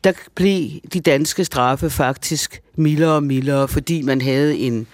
[0.03, 4.87] der blev de danske straffe faktisk mildere og mildere, fordi man havde en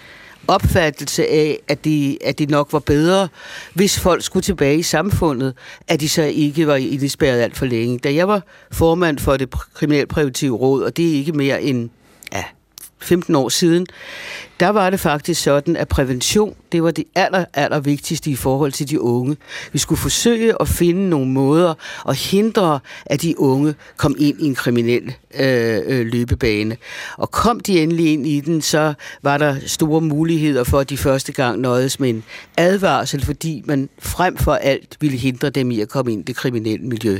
[0.48, 3.28] opfattelse af, at det, at de nok var bedre,
[3.74, 5.54] hvis folk skulle tilbage i samfundet,
[5.88, 7.98] at de så ikke var indespærret alt for længe.
[7.98, 11.90] Da jeg var formand for det kriminalpræventive råd, og det er ikke mere end
[13.00, 13.86] 15 år siden,
[14.60, 18.72] der var det faktisk sådan, at prævention, det var det aller, aller vigtigste i forhold
[18.72, 19.36] til de unge.
[19.72, 21.74] Vi skulle forsøge at finde nogle måder
[22.08, 26.76] at hindre, at de unge kom ind i en kriminel øh, øh, løbebane.
[27.16, 30.96] Og kom de endelig ind i den, så var der store muligheder for, at de
[30.96, 32.24] første gang nøjes med en
[32.56, 36.36] advarsel, fordi man frem for alt ville hindre dem i at komme ind i det
[36.36, 37.18] kriminelle miljø.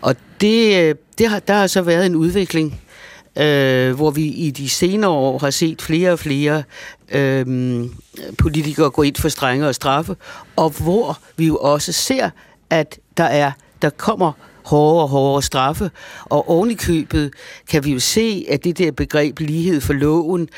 [0.00, 2.80] Og det, øh, det har, der har så været en udvikling,
[3.38, 6.62] øh, hvor vi i de senere år har set flere og flere
[7.12, 7.46] øh,
[8.38, 10.16] politikere gå ind for strengere straffe,
[10.56, 12.30] og hvor vi jo også ser,
[12.70, 14.32] at der er der kommer
[14.64, 15.90] hårdere og hårdere straffe,
[16.24, 17.32] og oven i købet
[17.68, 20.48] kan vi jo se, at det der begreb lighed for loven,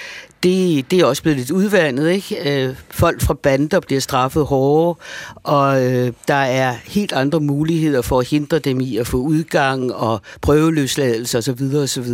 [0.42, 2.10] det, det er også blevet lidt udvandet.
[2.10, 2.64] Ikke?
[2.66, 4.94] Øh, folk fra bander bliver straffet hårdere,
[5.34, 9.94] og øh, der er helt andre muligheder for at hindre dem i at få udgang
[9.94, 11.74] og prøveløsladelse osv.
[11.76, 12.08] osv.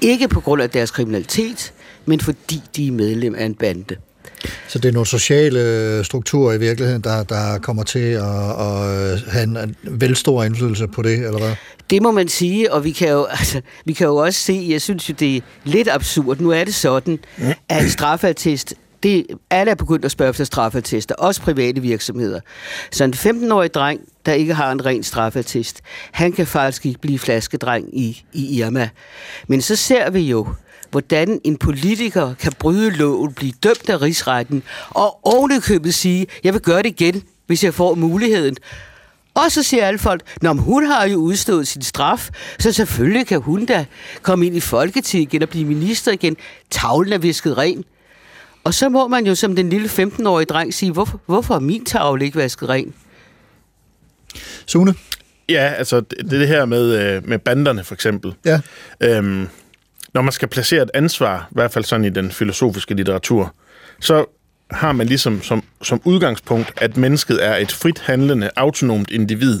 [0.00, 1.72] Ikke på grund af deres kriminalitet,
[2.06, 3.96] men fordi de er medlem af en bande.
[4.68, 9.42] Så det er nogle sociale strukturer i virkeligheden, der, der kommer til at, at have
[9.42, 11.54] en, velstor vel stor indflydelse på det, eller hvad?
[11.90, 14.82] Det må man sige, og vi kan jo, altså, vi kan jo også se, jeg
[14.82, 16.40] synes jo, det er lidt absurd.
[16.40, 17.18] Nu er det sådan,
[17.68, 22.40] at straffatest, det, alle er begyndt at spørge efter straffatester, også private virksomheder.
[22.90, 25.80] Så en 15-årig dreng, der ikke har en ren straffatest,
[26.12, 28.88] han kan faktisk ikke blive flaskedreng i, i Irma.
[29.48, 30.48] Men så ser vi jo,
[30.90, 36.62] hvordan en politiker kan bryde loven, blive dømt af rigsretten, og ovenikøbet sige, jeg vil
[36.62, 38.56] gøre det igen, hvis jeg får muligheden.
[39.34, 43.26] Og så siger alle folk, Nå, men hun har jo udstået sin straf, så selvfølgelig
[43.26, 43.86] kan hun da
[44.22, 46.36] komme ind i Folketinget igen og blive minister igen.
[46.70, 47.84] Tavlen er visket ren.
[48.64, 51.84] Og så må man jo som den lille 15-årige dreng sige, hvorfor, hvorfor er min
[51.84, 52.94] tavle ikke vasket ren?
[54.66, 54.94] Sune?
[55.48, 58.34] Ja, altså det, det her med, øh, med banderne for eksempel.
[58.44, 58.60] Ja.
[59.00, 59.48] Øhm,
[60.14, 63.54] når man skal placere et ansvar, i hvert fald sådan i den filosofiske litteratur,
[64.00, 64.39] så
[64.70, 69.60] har man ligesom som, som udgangspunkt, at mennesket er et frit handlende, autonomt individ,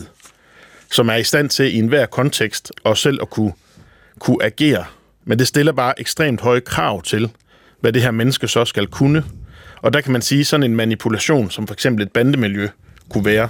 [0.90, 3.52] som er i stand til i enhver kontekst og selv at kunne,
[4.18, 4.84] kunne agere.
[5.24, 7.30] Men det stiller bare ekstremt høje krav til,
[7.80, 9.24] hvad det her menneske så skal kunne.
[9.76, 12.68] Og der kan man sige, sådan en manipulation, som for eksempel et bandemiljø
[13.08, 13.48] kunne være,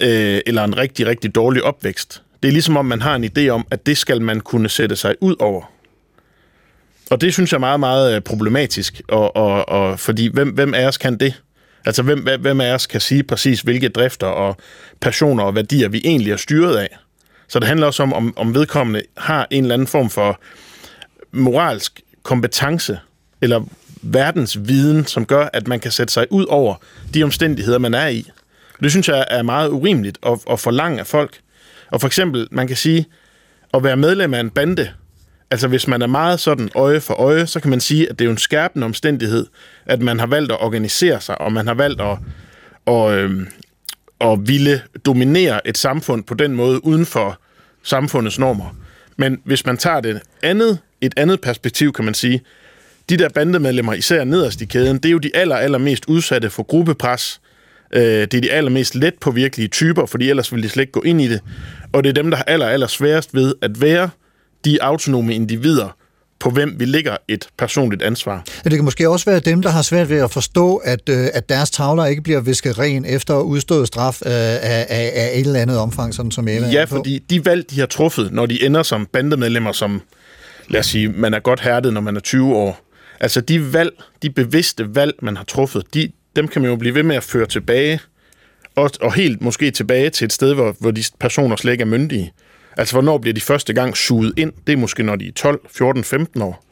[0.00, 3.48] øh, eller en rigtig, rigtig dårlig opvækst, det er ligesom om, man har en idé
[3.48, 5.73] om, at det skal man kunne sætte sig ud over.
[7.10, 10.74] Og det synes jeg er meget, meget øh, problematisk, og, og, og fordi hvem, hvem
[10.74, 11.42] af os kan det?
[11.84, 14.56] Altså, hvem, hvem af os kan sige præcis, hvilke drifter og
[15.00, 16.98] passioner og værdier vi egentlig er styret af?
[17.48, 20.40] Så det handler også om, om, om vedkommende har en eller anden form for
[21.32, 22.98] moralsk kompetence
[23.42, 23.64] eller
[24.02, 26.74] verdensviden, som gør, at man kan sætte sig ud over
[27.14, 28.30] de omstændigheder, man er i.
[28.80, 31.40] Det synes jeg er meget urimeligt at, at forlange af folk.
[31.90, 33.06] Og for eksempel, man kan sige,
[33.74, 34.90] at være medlem af en bande,
[35.54, 38.20] altså hvis man er meget sådan øje for øje, så kan man sige, at det
[38.20, 39.46] er jo en skærpende omstændighed,
[39.86, 42.18] at man har valgt at organisere sig, og man har valgt at,
[42.86, 43.46] og, øh,
[44.20, 47.40] at ville dominere et samfund på den måde uden for
[47.82, 48.76] samfundets normer.
[49.16, 52.42] Men hvis man tager det andet, et andet perspektiv, kan man sige,
[53.10, 56.50] de der bandemedlemmer, især nederst i kæden, det er jo de aller, aller mest udsatte
[56.50, 57.40] for gruppepres.
[57.92, 60.92] Øh, det er de allermest let på virkelige typer, fordi ellers ville de slet ikke
[60.92, 61.40] gå ind i det.
[61.92, 64.10] Og det er dem, der har aller, aller sværest ved at være
[64.64, 65.96] de autonome individer,
[66.44, 68.44] på hvem vi lægger et personligt ansvar.
[68.64, 71.26] Ja, det kan måske også være dem, der har svært ved at forstå, at, øh,
[71.34, 75.46] at deres tavler ikke bliver visket ren efter udstået straf øh, af, af, af et
[75.46, 78.66] eller andet omfang, sådan som Eva Ja, fordi de valg, de har truffet, når de
[78.66, 80.02] ender som bandemedlemmer, som,
[80.68, 82.80] lad os sige, man er godt hærdet, når man er 20 år.
[83.20, 86.94] Altså de valg, de bevidste valg, man har truffet, de, dem kan man jo blive
[86.94, 88.00] ved med at føre tilbage,
[88.76, 91.86] og, og helt måske tilbage til et sted, hvor, hvor de personer slet ikke er
[91.86, 92.32] myndige.
[92.76, 94.52] Altså, hvornår bliver de første gang suget ind?
[94.66, 96.64] Det er måske, når de er 12, 14, 15 år.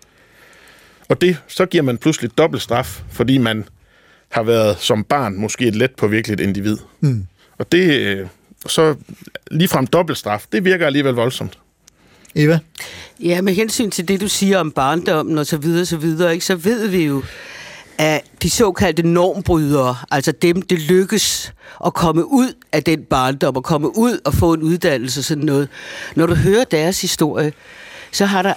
[1.09, 3.65] Og det, så giver man pludselig dobbelt straf, fordi man
[4.29, 6.77] har været som barn måske et let påvirkeligt individ.
[7.01, 7.27] Mm.
[7.59, 8.27] Og det, øh,
[8.67, 8.95] så
[9.51, 11.59] ligefrem dobbelt straf, det virker alligevel voldsomt.
[12.35, 12.59] Eva?
[13.21, 16.45] Ja, med hensyn til det, du siger om barndommen og så videre, så videre, ikke,
[16.45, 17.23] så ved vi jo,
[17.99, 21.53] af de såkaldte normbrydere, altså dem, det lykkes
[21.87, 25.45] at komme ud af den barndom, og komme ud og få en uddannelse og sådan
[25.45, 25.69] noget.
[26.17, 27.53] Når du hører deres historie,
[28.13, 28.55] så har der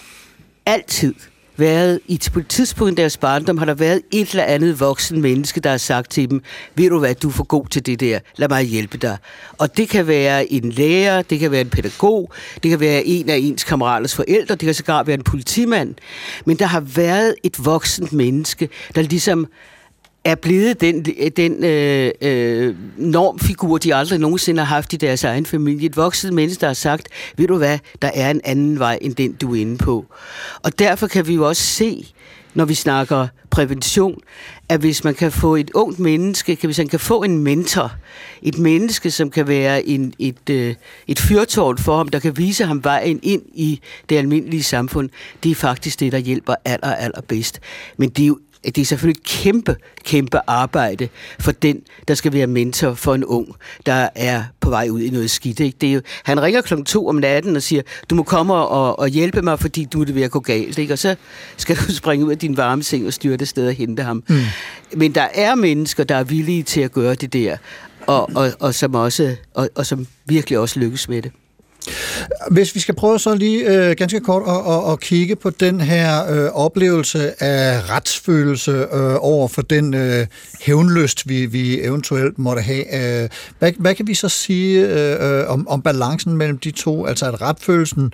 [0.65, 1.13] altid
[1.57, 5.21] været, i på et tidspunkt i deres barndom, har der været et eller andet voksen
[5.21, 6.41] menneske, der har sagt til dem,
[6.75, 9.17] ved du hvad, du er for god til det der, lad mig hjælpe dig.
[9.57, 13.29] Og det kan være en lærer, det kan være en pædagog, det kan være en
[13.29, 15.95] af ens kammeraters forældre, det kan sågar være en politimand.
[16.45, 19.47] Men der har været et voksent menneske, der ligesom
[20.25, 21.05] er blevet den,
[21.37, 25.85] den øh, øh, normfigur, de aldrig nogensinde har haft i deres egen familie.
[25.85, 27.07] Et vokset menneske, der har sagt,
[27.37, 30.05] ved du hvad, der er en anden vej, end den, du er inde på.
[30.63, 32.13] Og derfor kan vi jo også se,
[32.53, 34.19] når vi snakker prævention,
[34.69, 37.91] at hvis man kan få et ungt menneske, hvis man kan få en mentor,
[38.41, 40.75] et menneske, som kan være en, et, øh,
[41.07, 45.09] et fyrtårn for ham, der kan vise ham vejen ind i det almindelige samfund,
[45.43, 47.59] det er faktisk det, der hjælper aller, aller bedst.
[47.97, 52.33] Men det er jo det er selvfølgelig et kæmpe, kæmpe arbejde for den, der skal
[52.33, 55.59] være mentor for en ung, der er på vej ud i noget skidt.
[55.59, 55.77] Ikke?
[55.81, 58.99] Det er jo, han ringer klokken to om natten og siger, du må komme og,
[58.99, 60.77] og hjælpe mig, fordi du er det ved at gå galt.
[60.77, 60.93] Ikke?
[60.93, 61.15] Og så
[61.57, 64.23] skal du springe ud af din varme seng og styre det sted og hente ham.
[64.27, 64.41] Mm.
[64.95, 67.57] Men der er mennesker, der er villige til at gøre det der,
[68.07, 71.31] og, og, og, som, også, og, og som virkelig også lykkes med det.
[72.51, 75.81] Hvis vi skal prøve så lige øh, ganske kort at, at, at kigge på den
[75.81, 80.27] her øh, oplevelse af retsfølelse øh, over for den øh,
[80.61, 83.23] hævnlyst, vi, vi eventuelt måtte have.
[83.23, 87.05] Øh, hvad, hvad kan vi så sige øh, øh om, om balancen mellem de to?
[87.05, 88.13] Altså at retsfølelsen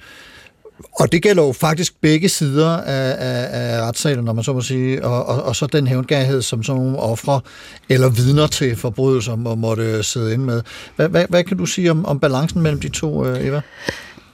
[0.99, 4.61] og det gælder jo faktisk begge sider af, af, af retssalen, når man så må
[4.61, 7.41] sige, og, og, og så den hævngærhed, som sådan nogle ofre
[7.89, 10.61] eller vidner til forbrydelser må, måtte sidde inde med.
[10.95, 13.61] Hvad, hvad, hvad kan du sige om, om balancen mellem de to, øh, Eva?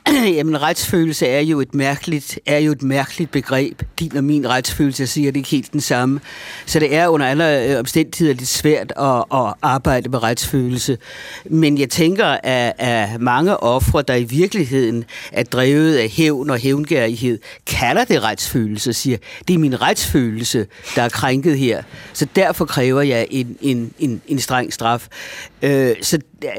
[0.37, 3.81] Jamen, retsfølelse er jo et mærkeligt, er jo et mærkeligt begreb.
[3.99, 6.19] Din og min retsfølelse, jeg siger det ikke helt den samme.
[6.65, 10.97] Så det er under alle øh, omstændigheder lidt svært at, at arbejde med retsfølelse.
[11.45, 16.57] Men jeg tænker, at, at mange ofre, der i virkeligheden er drevet af hævn og
[16.57, 19.17] hævngærighed, kalder det retsfølelse og siger,
[19.47, 21.83] det er min retsfølelse, der er krænket her.
[22.13, 25.07] Så derfor kræver jeg en, en, en, en streng straf.
[25.61, 26.51] Øh, så øh,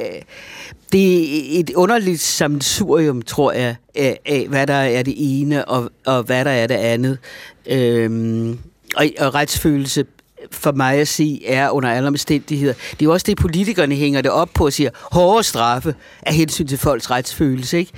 [0.93, 5.91] det er et underligt samsurium, tror jeg, af, af hvad der er det ene, og,
[6.07, 7.19] og hvad der er det andet.
[7.67, 8.59] Øhm,
[8.97, 10.05] og, og retsfølelse
[10.51, 12.73] for mig at sige, er under alle omstændigheder.
[12.73, 16.35] Det er jo også det, politikerne hænger det op på og siger, hårde straffe af
[16.35, 17.79] hensyn til folks retsfølelse.
[17.79, 17.93] Ikke?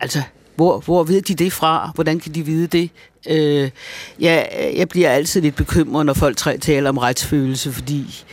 [0.00, 0.22] Altså,
[0.56, 1.90] Hvor, hvor ved de det fra?
[1.94, 2.90] Hvordan kan de vide det?
[3.28, 3.70] Øh,
[4.20, 8.24] jeg, jeg bliver altid lidt bekymret, når folk taler om retsfølelse, fordi,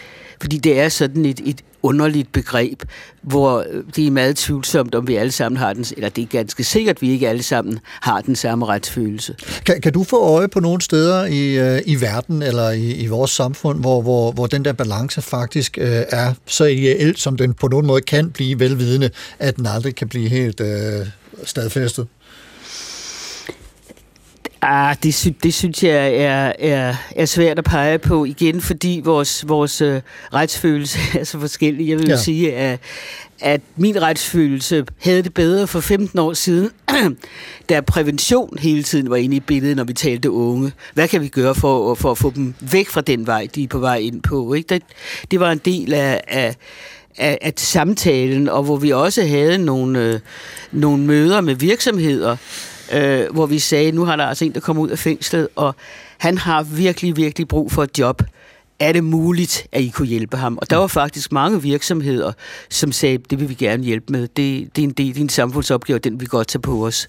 [0.41, 2.83] fordi det er sådan et, et underligt begreb,
[3.21, 6.25] hvor øh, det er meget tvivlsomt, om vi alle sammen har den, eller det er
[6.25, 9.35] ganske sikkert, at vi ikke alle sammen har den samme retsfølelse.
[9.65, 13.07] Kan, kan du få øje på nogle steder i, øh, i verden eller i, i
[13.07, 17.53] vores samfund, hvor, hvor, hvor den der balance faktisk øh, er så ideelt, som den
[17.53, 19.09] på nogen måde kan blive velvidende,
[19.39, 21.07] at den aldrig kan blive helt øh,
[21.43, 22.07] stadfæstet?
[24.65, 29.01] Ah, det, sy- det synes jeg er, er, er svært at pege på igen, fordi
[29.03, 30.01] vores, vores øh,
[30.33, 31.89] retsfølelse er så forskellig.
[31.89, 32.17] Jeg vil ja.
[32.17, 32.79] Sige, at,
[33.39, 36.69] at min retsfølelse havde det bedre for 15 år siden,
[37.69, 40.71] da prævention hele tiden var inde i billedet, når vi talte unge.
[40.93, 43.67] Hvad kan vi gøre for, for at få dem væk fra den vej, de er
[43.67, 44.53] på vej ind på?
[44.53, 44.69] Ikke?
[44.69, 44.83] Det,
[45.31, 46.55] det var en del af, af
[47.17, 50.19] af, af samtalen, og hvor vi også havde nogle, øh,
[50.71, 52.37] nogle møder med virksomheder,
[52.93, 55.75] øh, hvor vi sagde, nu har der altså en, der kommer ud af fængslet, og
[56.17, 58.21] han har virkelig, virkelig brug for et job.
[58.83, 60.57] Er det muligt, at I kunne hjælpe ham?
[60.61, 62.31] Og der var faktisk mange virksomheder,
[62.69, 64.21] som sagde, det vil vi gerne hjælpe med.
[64.21, 67.07] Det, det er en del, det er en samfundsopgave, den vi godt tage på os.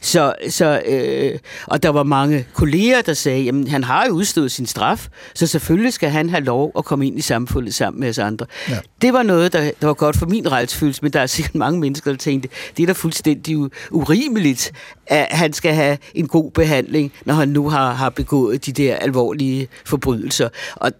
[0.00, 4.52] Så, så, øh, og der var mange kolleger, der sagde, jamen han har jo udstået
[4.52, 8.08] sin straf, så selvfølgelig skal han have lov at komme ind i samfundet sammen med
[8.08, 8.46] os andre.
[8.68, 8.78] Ja.
[9.02, 11.80] Det var noget, der, der var godt for min retsfølelse, men der er sikkert mange
[11.80, 13.56] mennesker, der tænkte, det er da fuldstændig
[13.90, 14.72] urimeligt,
[15.06, 18.96] at han skal have en god behandling, når han nu har, har begået de der
[18.96, 20.48] alvorlige forbrydelser.
[20.74, 20.92] Og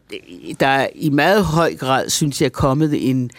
[0.61, 3.31] der er i meget høj grad, synes jeg, er kommet en,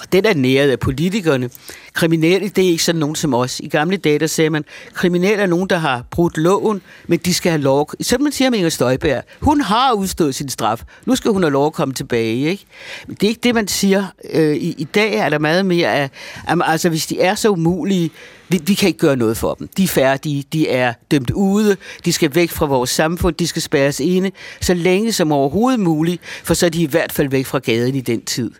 [0.00, 1.50] og den er næret af politikerne.
[1.92, 3.60] Kriminelle, det er ikke sådan nogen som os.
[3.60, 4.64] I gamle dage, der sagde man,
[4.94, 7.90] kriminelle er nogen, der har brudt loven, men de skal have lov.
[8.00, 9.22] Sådan man siger med Inger Støjberg.
[9.40, 10.82] Hun har udstået sin straf.
[11.06, 12.36] Nu skal hun have lov at komme tilbage.
[12.36, 12.64] Ikke?
[13.06, 14.04] Men det er ikke det, man siger.
[14.32, 16.10] Øh, i, I dag er der meget mere af,
[16.48, 18.10] at, altså hvis de er så umulige,
[18.48, 19.68] vi, vi kan ikke gøre noget for dem.
[19.76, 23.62] De er færdige, de er dømt ude, de skal væk fra vores samfund, de skal
[23.62, 24.30] spærres inde,
[24.60, 27.94] så længe som overhovedet muligt, for så er de i hvert fald væk fra gaden
[27.94, 28.50] i den tid.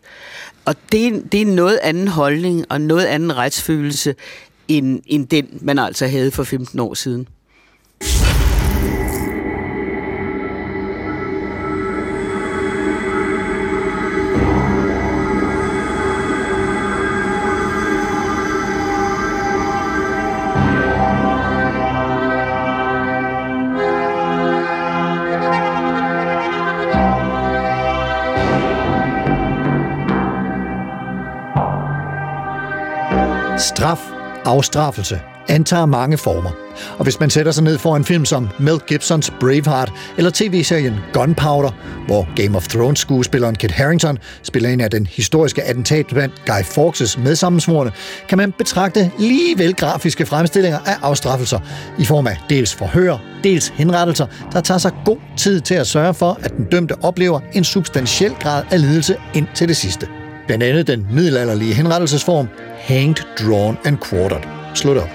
[0.64, 4.14] Og det er, det er en noget anden holdning og noget anden retsfølelse,
[4.68, 7.28] end, end den, man altså havde for 15 år siden.
[33.78, 34.00] Straf,
[34.44, 36.50] afstraffelse, antager mange former.
[36.98, 40.94] Og hvis man sætter sig ned for en film som Mel Gibsons Braveheart, eller tv-serien
[41.12, 41.70] Gunpowder,
[42.06, 47.92] hvor Game of Thrones-skuespilleren Kit Harington spiller en af den historiske attentatmand Guy Fawkes medsammensvorene,
[48.28, 51.60] kan man betragte lige vel grafiske fremstillinger af afstraffelser
[51.98, 56.14] i form af dels forhør, dels henrettelser, der tager sig god tid til at sørge
[56.14, 60.17] for, at den dømte oplever en substantiel grad af lidelse ind til det sidste.
[60.48, 64.42] Blandt andet den middelalderlige henrettelsesform Hanged, Drawn and Quartered.
[64.74, 65.08] Slut op.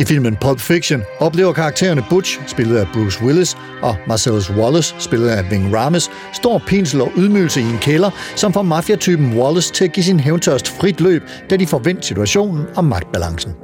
[0.00, 5.28] I filmen Pulp Fiction oplever karaktererne Butch, spillet af Bruce Willis, og Marcellus Wallace, spillet
[5.28, 9.84] af Ving Rhames, stor pinsel og ydmygelse i en kælder, som får mafiatypen Wallace til
[9.84, 13.54] at give sin hævntørst frit løb, da de får vendt situationen og magtbalancen.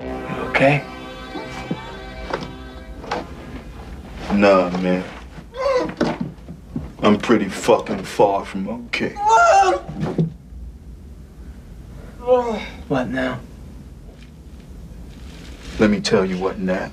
[0.48, 0.80] Okay?
[4.32, 5.02] Nå, man.
[7.03, 9.14] I'm pretty fucking far from okay.
[12.88, 13.40] What now?
[15.78, 16.90] Let me tell you what now.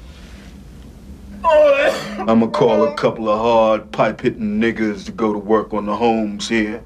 [1.44, 5.96] I'ma call a couple of hard pipe hitting niggas to go to work on the
[5.96, 6.84] homes here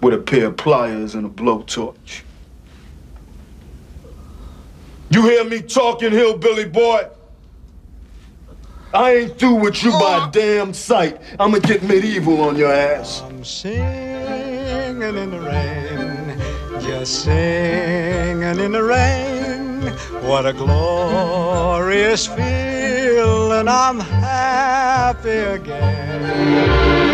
[0.00, 2.22] with a pair of pliers and a blowtorch.
[5.10, 7.08] You hear me talking, hillbilly boy?
[8.92, 11.20] I ain't through with you by a damn sight.
[11.38, 13.20] I'ma get medieval on your ass.
[13.20, 13.82] I'm singing
[15.02, 19.82] in the rain, just singing in the rain.
[20.26, 27.07] What a glorious feeling, I'm happy again.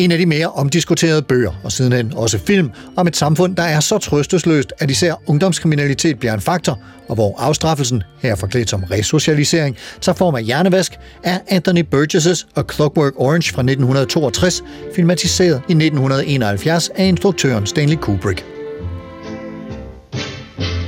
[0.00, 3.80] En af de mere omdiskuterede bøger, og sidenhen også film, om et samfund, der er
[3.80, 6.78] så trøstesløst, at især ungdomskriminalitet bliver en faktor,
[7.08, 12.62] og hvor afstraffelsen, her forklædt som resocialisering, tager form af hjernevask, er Anthony Burgess' A
[12.72, 14.62] Clockwork Orange fra 1962,
[14.94, 18.59] filmatiseret i 1971 af instruktøren Stanley Kubrick.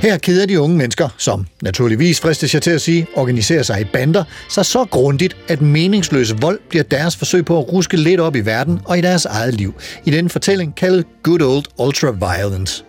[0.03, 3.83] Her keder de unge mennesker, som naturligvis fristes jeg til at sige, organiserer sig i
[3.83, 8.35] bander, sig så grundigt, at meningsløs vold bliver deres forsøg på at ruske lidt op
[8.35, 9.73] i verden og i deres eget liv,
[10.05, 12.83] i den fortælling kaldet Good Old Ultra Violence.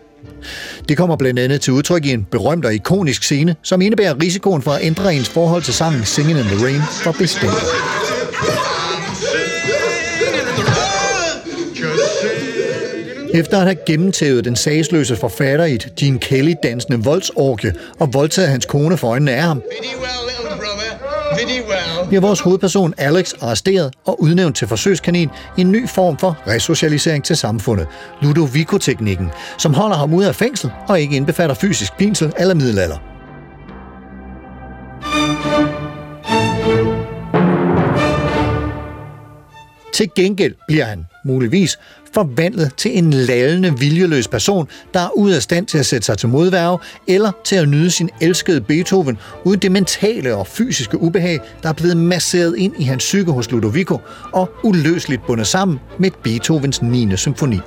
[0.88, 4.62] Det kommer blandt andet til udtryk i en berømt og ikonisk scene, som indebærer risikoen
[4.62, 8.13] for at ændre ens forhold til sangen Singing in the Rain for bestemt.
[13.34, 18.66] Efter at have gennemtævet den sagsløse forfatter i et Gene Kelly-dansende voldsorgie og voldtaget hans
[18.66, 19.62] kone for øjnene af ham,
[22.08, 25.28] bliver vores hovedperson Alex arresteret og udnævnt til forsøgskanin
[25.58, 27.86] i en ny form for resocialisering til samfundet,
[28.22, 32.98] Ludovico-teknikken, som holder ham ude af fængsel og ikke indbefatter fysisk pinsel eller middelalder.
[39.94, 41.78] Til gengæld bliver han, muligvis,
[42.14, 46.18] forvandlet til en lallende, viljeløs person, der er ude af stand til at sætte sig
[46.18, 51.40] til modværge eller til at nyde sin elskede Beethoven uden det mentale og fysiske ubehag,
[51.62, 54.00] der er blevet masseret ind i hans psyke hos Ludovico
[54.32, 57.16] og uløseligt bundet sammen med Beethovens 9.
[57.16, 57.60] symfoni.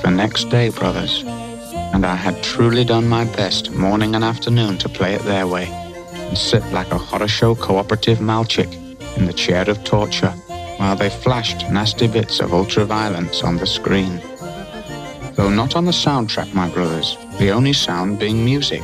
[0.00, 1.22] The next day, brothers,
[1.94, 5.66] and I had truly done my best morning and afternoon to play it their way
[5.66, 8.72] and sit like a horror show cooperative malchick
[9.16, 10.30] in the chair of torture
[10.78, 14.20] while they flashed nasty bits of ultra-violence on the screen.
[15.34, 18.82] Though not on the soundtrack, my brothers, the only sound being music.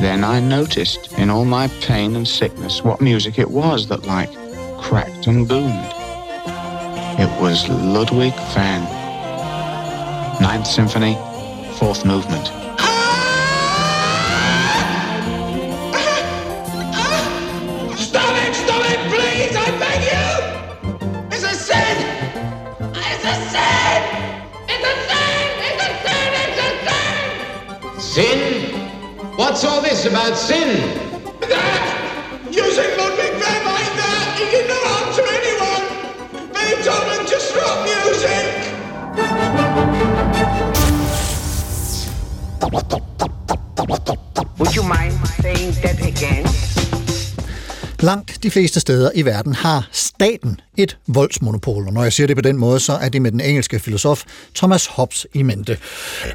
[0.00, 4.32] Then I noticed in all my pain and sickness what music it was that like
[4.78, 5.92] cracked and boomed.
[7.18, 8.99] It was Ludwig van.
[10.40, 11.16] Ninth Symphony,
[11.78, 12.50] Fourth Movement.
[27.98, 28.74] Sin?
[29.36, 31.09] What's all this about sin?
[42.70, 43.09] what the
[48.42, 52.42] de fleste steder i verden har staten et voldsmonopol, og når jeg siger det på
[52.42, 54.22] den måde, så er det med den engelske filosof
[54.54, 55.78] Thomas Hobbes i mente.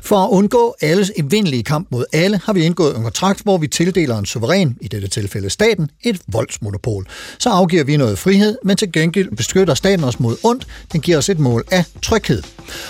[0.02, 3.68] For at undgå alles evindelige kamp mod alle, har vi indgået en kontrakt, hvor vi
[3.68, 7.08] tildeler en suveræn, i dette tilfælde staten, et voldsmonopol.
[7.40, 11.18] Så afgiver vi noget frihed, men til gengæld beskytter staten os mod ondt, den giver
[11.18, 12.44] os et mål af tryghed.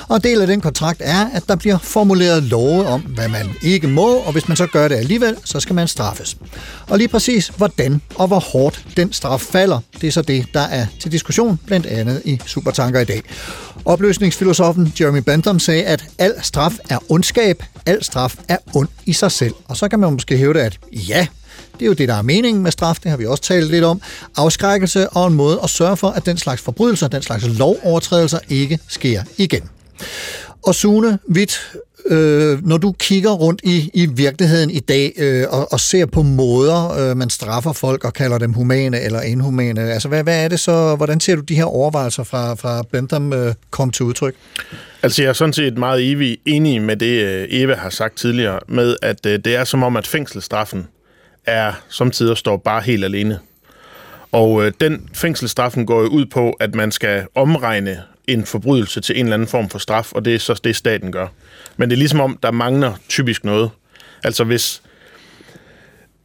[0.07, 3.88] Og del af den kontrakt er, at der bliver formuleret love om, hvad man ikke
[3.88, 6.38] må, og hvis man så gør det alligevel, så skal man straffes.
[6.88, 10.60] Og lige præcis hvordan og hvor hårdt den straf falder, det er så det, der
[10.60, 13.24] er til diskussion, blandt andet i Supertanker i dag.
[13.86, 19.32] Opløsningsfilosofen Jeremy Bentham sagde, at al straf er ondskab, al straf er ond i sig
[19.32, 19.53] selv.
[19.68, 21.28] Og så kan man måske hævde, at ja,
[21.74, 23.84] det er jo det, der er meningen med straf, det har vi også talt lidt
[23.84, 24.01] om.
[24.38, 28.80] Afskrækkelse og en måde at sørge for, at den slags forbrydelser, den slags lovovertrædelser ikke
[28.88, 29.70] sker igen.
[30.64, 31.60] Og Sune Witt,
[32.06, 36.22] øh, når du kigger rundt i, i virkeligheden i dag øh, og, og ser på
[36.22, 40.47] måder, øh, man straffer folk og kalder dem humane eller inhumane, altså hvad, hvad er
[40.47, 44.36] det så, hvordan ser du de her overvejelser fra, fra Bentham øh, komme til udtryk?
[45.03, 48.60] Altså, jeg er sådan set meget evig enig med det, øh, Eva har sagt tidligere,
[48.68, 50.88] med at øh, det er som om, at fængselsstraffen
[51.45, 53.39] er samtidig står bare helt alene.
[54.32, 59.20] Og øh, den fængselsstraffen går jo ud på, at man skal omregne en forbrydelse til
[59.20, 61.28] en eller anden form for straf, og det er så det, staten gør.
[61.78, 63.69] Men det er ligesom om, der mangler typisk noget.
[64.23, 64.82] Altså hvis...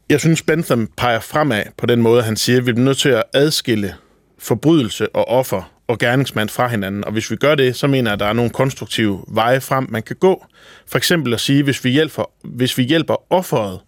[0.08, 3.08] Jeg synes, Bentham peger fremad på den måde, han siger, at vi bliver nødt til
[3.08, 3.94] at adskille
[4.38, 7.04] forbrydelse og offer og gerningsmand fra hinanden.
[7.04, 9.86] Og hvis vi gør det, så mener jeg, at der er nogle konstruktive veje frem,
[9.88, 10.46] man kan gå.
[10.86, 13.80] For eksempel at sige, hvis vi hjælper, hvis vi hjælper offeret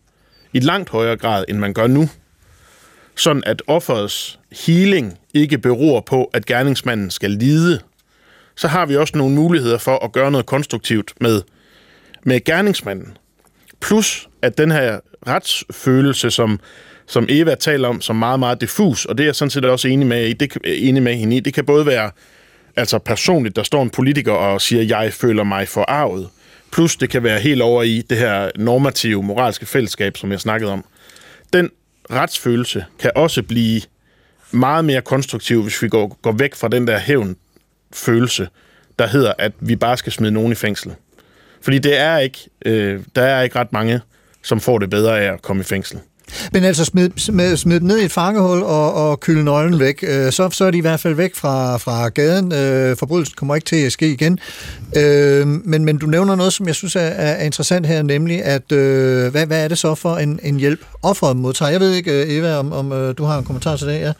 [0.52, 2.08] i langt højere grad, end man gør nu,
[3.16, 7.80] sådan at offerets healing ikke beror på, at gerningsmanden skal lide,
[8.62, 11.42] så har vi også nogle muligheder for at gøre noget konstruktivt med,
[12.22, 13.16] med gerningsmanden.
[13.80, 16.60] Plus, at den her retsfølelse, som,
[17.06, 19.88] som Eva taler om, som meget, meget diffus, og det er jeg sådan set også
[19.88, 22.10] enig med, i, det, enig med hende i, det kan både være
[22.76, 26.28] altså personligt, der står en politiker og siger, jeg føler mig forarvet,
[26.72, 30.72] plus det kan være helt over i det her normative, moralske fællesskab, som jeg snakkede
[30.72, 30.84] om.
[31.52, 31.70] Den
[32.10, 33.80] retsfølelse kan også blive
[34.50, 37.36] meget mere konstruktiv, hvis vi går, går væk fra den der hævn
[37.92, 38.48] følelse,
[38.98, 40.94] der hedder, at vi bare skal smide nogen i fængsel.
[41.62, 44.00] Fordi det er ikke, øh, der er ikke ret mange,
[44.42, 46.00] som får det bedre af at komme i fængsel.
[46.52, 50.04] Men altså smid, smid, smid dem ned i et fangehul og, og kylde nøglen væk,
[50.08, 52.52] øh, så, så er de i hvert fald væk fra, fra gaden.
[52.52, 54.38] Øh, forbrydelsen kommer ikke til at ske igen.
[54.96, 58.72] Øh, men, men du nævner noget, som jeg synes er, er interessant her, nemlig at
[58.72, 61.70] øh, hvad, hvad er det så for en, en hjælp offeret modtager?
[61.70, 64.12] Jeg ved ikke, øh, Eva, om, om øh, du har en kommentar til det, ja?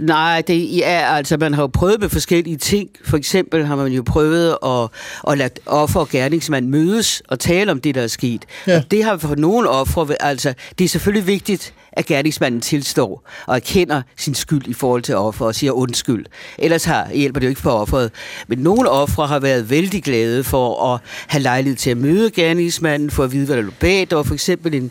[0.00, 2.90] Nej, det er altså, man har jo prøvet med forskellige ting.
[3.04, 4.88] For eksempel har man jo prøvet at,
[5.32, 8.44] at lade offer og gerningsmand mødes og tale om det, der er sket.
[8.66, 8.76] Ja.
[8.76, 13.56] Og det har for nogle ofre, altså, det er selvfølgelig vigtigt, at gerningsmanden tilstår og
[13.56, 16.26] erkender sin skyld i forhold til offer og siger undskyld.
[16.58, 18.10] Ellers har, hjælper det jo ikke for offeret.
[18.48, 23.10] Men nogle ofre har været vældig glade for at have lejlighed til at møde gerningsmanden,
[23.10, 24.06] for at vide, hvad der lå bag.
[24.10, 24.90] Der var for eksempel en,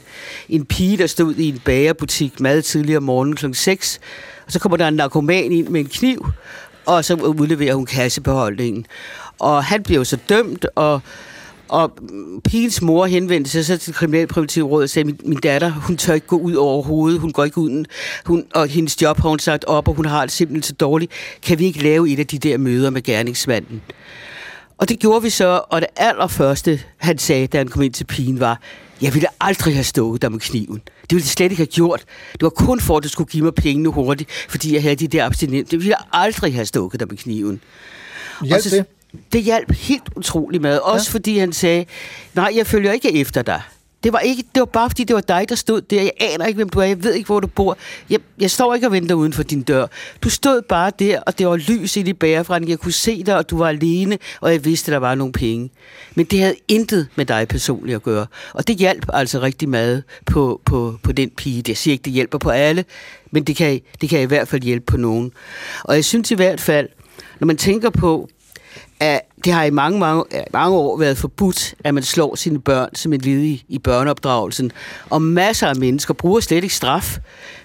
[0.49, 3.53] en pige, der stod i en bagerbutik meget tidligere om morgenen kl.
[3.53, 3.99] 6,
[4.45, 6.27] og så kommer der en narkoman ind med en kniv,
[6.85, 8.85] og så udleverer hun kassebeholdningen.
[9.39, 11.01] Og han bliver jo så dømt, og
[11.73, 11.91] og
[12.43, 16.13] pigens mor henvendte sig så til Kriminalpræventiv Råd og sagde, min, min datter, hun tør
[16.13, 17.85] ikke gå ud overhovedet, hun går ikke ud,
[18.25, 21.11] hun, og hendes job har hun sagt op, og hun har det simpelthen så dårligt.
[21.43, 23.81] Kan vi ikke lave et af de der møder med gerningsmanden?
[24.77, 28.05] Og det gjorde vi så, og det allerførste, han sagde, da han kom ind til
[28.05, 28.59] pigen, var,
[29.01, 30.81] jeg ville aldrig have stukket dig med kniven.
[31.01, 32.03] Det ville jeg slet ikke have gjort.
[32.33, 35.07] Det var kun for, at du skulle give mig pengene hurtigt, fordi jeg havde de
[35.07, 35.71] der abstinent.
[35.71, 37.61] Det ville jeg aldrig have stukket dig med kniven.
[38.43, 38.85] Hjalp Og så- det?
[39.33, 40.77] Det hjalp helt utroligt med.
[40.77, 41.13] Også ja.
[41.13, 41.85] fordi han sagde,
[42.33, 43.61] nej, jeg følger ikke efter dig.
[44.03, 46.01] Det var, ikke, det var bare fordi, det var dig, der stod der.
[46.01, 46.83] Jeg aner ikke, hvem du er.
[46.83, 47.77] Jeg ved ikke, hvor du bor.
[48.09, 49.87] Jeg, jeg står ikke og venter uden for din dør.
[50.23, 52.69] Du stod bare der, og det var lys i dit bærefrænden.
[52.69, 55.69] Jeg kunne se dig, og du var alene, og jeg vidste, der var nogle penge.
[56.15, 58.25] Men det havde intet med dig personligt at gøre.
[58.53, 61.63] Og det hjalp altså rigtig meget på, på, på den pige.
[61.67, 62.85] Jeg siger ikke, det hjælper på alle,
[63.31, 65.31] men det kan, det kan i hvert fald hjælpe på nogen.
[65.83, 66.89] Og jeg synes i hvert fald,
[67.39, 68.29] når man tænker på,
[68.99, 70.23] at det har i mange, mange,
[70.53, 74.71] mange år været forbudt, at man slår sine børn som en led i, i børneopdragelsen.
[75.09, 77.17] Og masser af mennesker bruger slet ikke straf,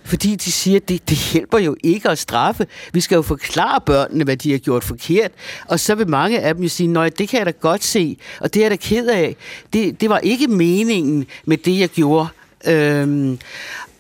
[0.05, 2.67] fordi de siger, at det, det hjælper jo ikke at straffe.
[2.93, 5.31] Vi skal jo forklare børnene, hvad de har gjort forkert.
[5.67, 8.17] Og så vil mange af dem jo sige, nej, det kan jeg da godt se,
[8.41, 9.37] og det er jeg da ked af.
[9.73, 12.29] Det, det var ikke meningen med det, jeg gjorde.
[12.67, 13.39] Øhm,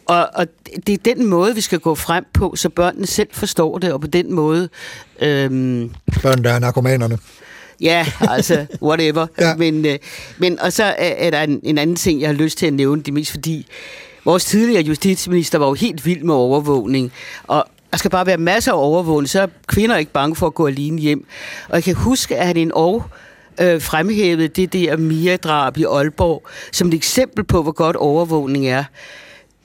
[0.09, 0.47] og, og
[0.87, 4.01] det er den måde, vi skal gå frem på, så børnene selv forstår det, og
[4.01, 4.69] på den måde...
[5.21, 5.91] Øhm,
[6.23, 7.19] Børn, der er narkomanerne.
[7.81, 9.27] Ja, altså, whatever.
[9.41, 9.55] ja.
[9.57, 9.99] men, øh,
[10.39, 12.73] men, og så er, er der en, en anden ting, jeg har lyst til at
[12.73, 13.67] nævne, det mest fordi,
[14.25, 17.13] vores tidligere justitsminister var jo helt vild med overvågning,
[17.47, 20.55] og der skal bare være masser af overvågning, så er kvinder ikke bange for at
[20.55, 21.27] gå alene hjem.
[21.69, 23.11] Og jeg kan huske, at han en år
[23.61, 26.43] øh, fremhævede det der Mia-drab i Aalborg,
[26.73, 28.85] som et eksempel på, hvor godt overvågning er.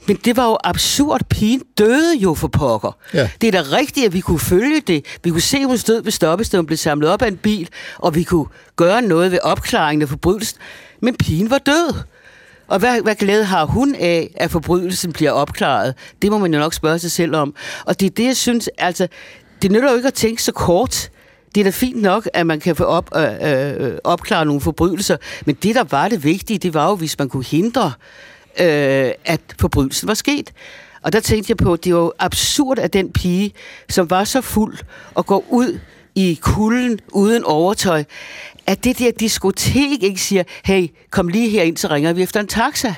[0.07, 1.21] Men det var jo absurd.
[1.29, 2.97] Pigen døde jo for pokker.
[3.13, 3.29] Ja.
[3.41, 5.05] Det er da rigtigt, at vi kunne følge det.
[5.23, 8.15] Vi kunne se, at hun stod ved stoppestedet, blev samlet op af en bil, og
[8.15, 8.45] vi kunne
[8.75, 10.59] gøre noget ved opklaringen af forbrydelsen.
[11.01, 11.93] Men pigen var død.
[12.67, 15.93] Og hvad, hvad glæde har hun af, at forbrydelsen bliver opklaret?
[16.21, 17.55] Det må man jo nok spørge sig selv om.
[17.85, 19.07] Og det er det, jeg synes, altså,
[19.61, 21.09] det nytter jo ikke at tænke så kort.
[21.55, 25.17] Det er da fint nok, at man kan få op, øh, øh, opklare nogle forbrydelser,
[25.45, 27.91] men det, der var det vigtige, det var jo, hvis man kunne hindre,
[28.59, 30.53] øh, at forbrydelsen var sket.
[31.01, 33.53] Og der tænkte jeg på, at det var absurd, at den pige,
[33.89, 34.77] som var så fuld
[35.13, 35.79] og går ud
[36.15, 38.03] i kulden uden overtøj,
[38.67, 42.39] at det der diskotek ikke siger, hey, kom lige her ind, så ringer vi efter
[42.39, 42.93] en taxa.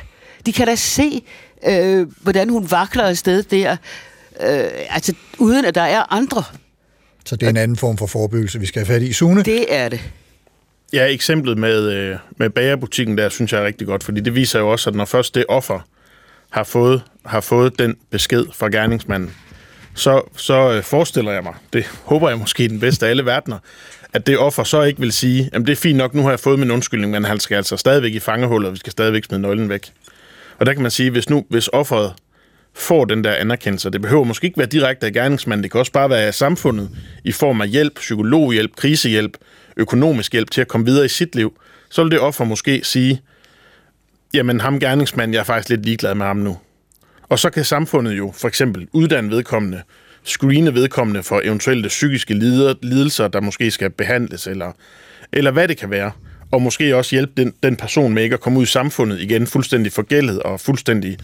[0.45, 1.23] De kan da se,
[1.67, 3.71] øh, hvordan hun vakler afsted der,
[4.39, 6.43] øh, altså uden at der er andre.
[7.25, 9.13] Så det er en anden form for forebyggelse, vi skal have fat i.
[9.13, 9.43] Sune?
[9.43, 10.01] Det er det.
[10.95, 14.59] Ja, eksemplet med, øh, med bagerbutikken der, synes jeg er rigtig godt, fordi det viser
[14.59, 15.79] jo også, at når først det offer
[16.49, 19.31] har fået, har fået den besked fra gerningsmanden,
[19.95, 23.25] så, så øh, forestiller jeg mig, det håber jeg måske i den bedste af alle
[23.25, 23.57] verdener,
[24.13, 26.39] at det offer så ikke vil sige, at det er fint nok, nu har jeg
[26.39, 29.41] fået min undskyldning, men han skal altså stadigvæk i fangehullet, og vi skal stadigvæk smide
[29.41, 29.91] nøglen væk.
[30.59, 32.13] Og der kan man sige, hvis nu, hvis offeret
[32.73, 35.91] får den der anerkendelse, det behøver måske ikke være direkte af gerningsmanden, det kan også
[35.91, 36.89] bare være af samfundet,
[37.23, 39.37] i form af hjælp, psykologhjælp, krisehjælp,
[39.77, 41.59] økonomisk hjælp til at komme videre i sit liv,
[41.89, 43.21] så vil det offer måske sige,
[44.33, 46.57] jamen ham gerningsmanden, jeg er faktisk lidt ligeglad med ham nu.
[47.29, 49.81] Og så kan samfundet jo for eksempel uddanne vedkommende,
[50.23, 52.33] screene vedkommende for eventuelle psykiske
[52.81, 54.71] lidelser, der måske skal behandles, eller,
[55.33, 56.11] eller hvad det kan være.
[56.51, 59.47] Og måske også hjælpe den, den person med ikke at komme ud i samfundet igen
[59.47, 61.17] fuldstændig forgældet og fuldstændig,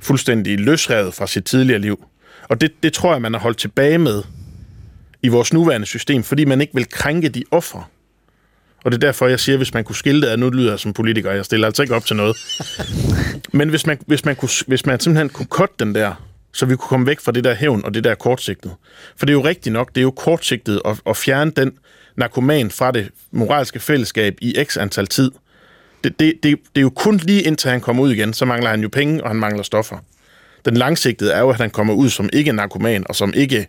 [0.00, 2.04] fuldstændig løsrevet fra sit tidligere liv.
[2.48, 4.22] Og det, det tror jeg, man har holdt tilbage med
[5.22, 7.84] i vores nuværende system, fordi man ikke vil krænke de ofre.
[8.84, 10.78] Og det er derfor, jeg siger, hvis man kunne skille det ad, nu lyder jeg
[10.78, 12.36] som politiker, jeg stiller altså ikke op til noget.
[13.58, 16.14] Men hvis man, hvis man, kunne, hvis man simpelthen kunne cutte den der,
[16.52, 18.72] så vi kunne komme væk fra det der hævn og det der kortsigtet.
[19.16, 21.72] For det er jo rigtigt nok, det er jo kortsigtet at, at fjerne den
[22.16, 25.30] narkoman fra det moralske fællesskab i x antal tid.
[26.04, 28.70] Det, det, det, det er jo kun lige indtil han kommer ud igen, så mangler
[28.70, 29.96] han jo penge, og han mangler stoffer.
[30.64, 33.66] Den langsigtede er jo, at han kommer ud som ikke narkoman, og som ikke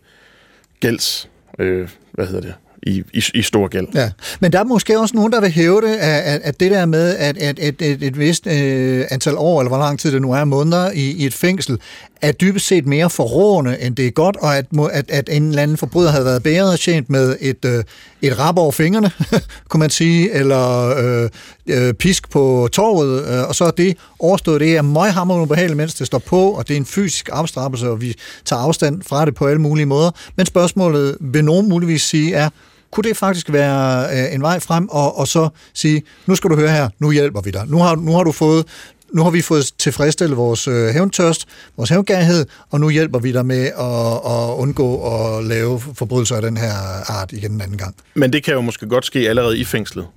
[0.79, 2.53] gælds, øh, hvad hedder det,
[2.85, 3.87] i, i, i stor gæld.
[3.95, 6.85] Ja, men der er måske også nogen, der vil hæve det, at, at, det der
[6.85, 10.21] med, at, at, at et, et vist øh, antal år, eller hvor lang tid det
[10.21, 11.79] nu er, måneder i, i et fængsel,
[12.21, 15.63] er dybest set mere forrående, end det er godt, og at, at, at en eller
[15.63, 17.83] anden forbryder havde været bedre tjent med et, øh,
[18.21, 19.11] et rap over fingrene,
[19.69, 21.29] kunne man sige, eller øh,
[21.67, 24.61] øh, pisk på torvet, øh, og så er det overstået.
[24.61, 28.01] Det er møghammer ubehageligt, mens det står på, og det er en fysisk afstraffelse, og
[28.01, 28.15] vi
[28.45, 30.11] tager afstand fra det på alle mulige måder.
[30.35, 32.49] Men spørgsmålet vil nogen muligvis sige er,
[32.95, 36.55] kunne det faktisk være øh, en vej frem, og, og så sige, nu skal du
[36.55, 37.63] høre her, nu hjælper vi dig.
[37.67, 38.65] Nu har, nu har du fået
[39.13, 43.45] nu har vi fået tilfredsstillet vores øh, hævntørst, vores hævngærighed, og nu hjælper vi dig
[43.45, 46.73] med at, at undgå at lave forbrydelser af den her
[47.07, 47.95] art igen en anden gang.
[48.13, 50.07] Men det kan jo måske godt ske allerede i fængslet.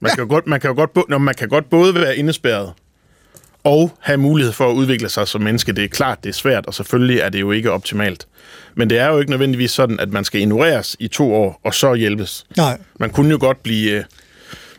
[0.00, 0.14] Man, ja.
[0.14, 2.72] kan, jo godt, man, kan, jo godt, man kan godt både være indespærret
[3.64, 5.72] og have mulighed for at udvikle sig som menneske.
[5.72, 8.26] Det er klart, det er svært, og selvfølgelig er det jo ikke optimalt.
[8.74, 11.74] Men det er jo ikke nødvendigvis sådan, at man skal ignoreres i to år, og
[11.74, 12.46] så hjælpes.
[12.56, 12.78] Nej.
[13.00, 13.90] Man kunne jo godt blive...
[13.92, 14.04] øh,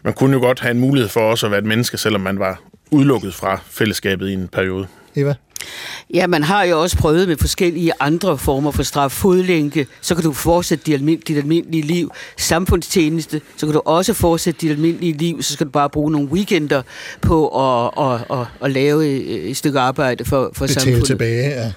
[0.03, 2.39] Man kunne jo godt have en mulighed for også at være et menneske, selvom man
[2.39, 2.61] var
[2.91, 4.87] udelukket fra fællesskabet i en periode.
[5.15, 5.33] Eva?
[6.13, 9.11] Ja, man har jo også prøvet med forskellige andre former for straf.
[9.11, 12.11] Fodlænke, så kan du fortsætte dit, almin- dit almindelige liv.
[12.37, 15.41] Samfundstjeneste, så kan du også fortsætte dit almindelige liv.
[15.43, 16.81] Så skal du bare bruge nogle weekender
[17.21, 19.07] på at, at, at, at lave
[19.49, 21.05] et stykke arbejde for, for Betale samfundet.
[21.07, 21.71] tilbage, ja.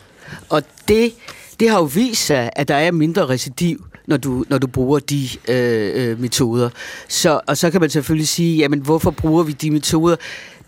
[0.49, 1.13] Og det,
[1.61, 4.99] det har jo vist sig, at der er mindre recidiv, når du, når du bruger
[4.99, 6.71] de øh, øh, metoder.
[7.09, 10.17] Så, og så kan man selvfølgelig sige, jamen hvorfor bruger vi de metoder?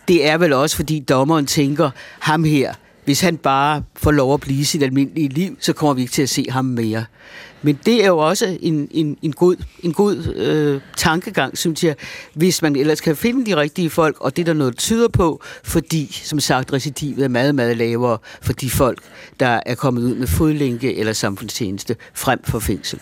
[0.09, 2.75] Det er vel også, fordi dommeren tænker, ham her,
[3.07, 6.13] hvis han bare får lov at blive i sit almindelige liv, så kommer vi ikke
[6.13, 7.05] til at se ham mere.
[7.63, 11.95] Men det er jo også en, en, en god, en god øh, tankegang, synes jeg,
[12.35, 15.43] hvis man ellers kan finde de rigtige folk, og det er der noget tyder på,
[15.65, 18.99] fordi, som sagt, recidivet er meget, meget lavere for de folk,
[19.41, 23.01] der er kommet ud med fodlænke eller samfundstjeneste frem for fængsel.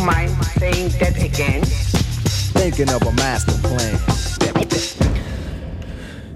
[0.00, 1.62] You mind saying that again?
[2.54, 3.94] Thinking of a master plan.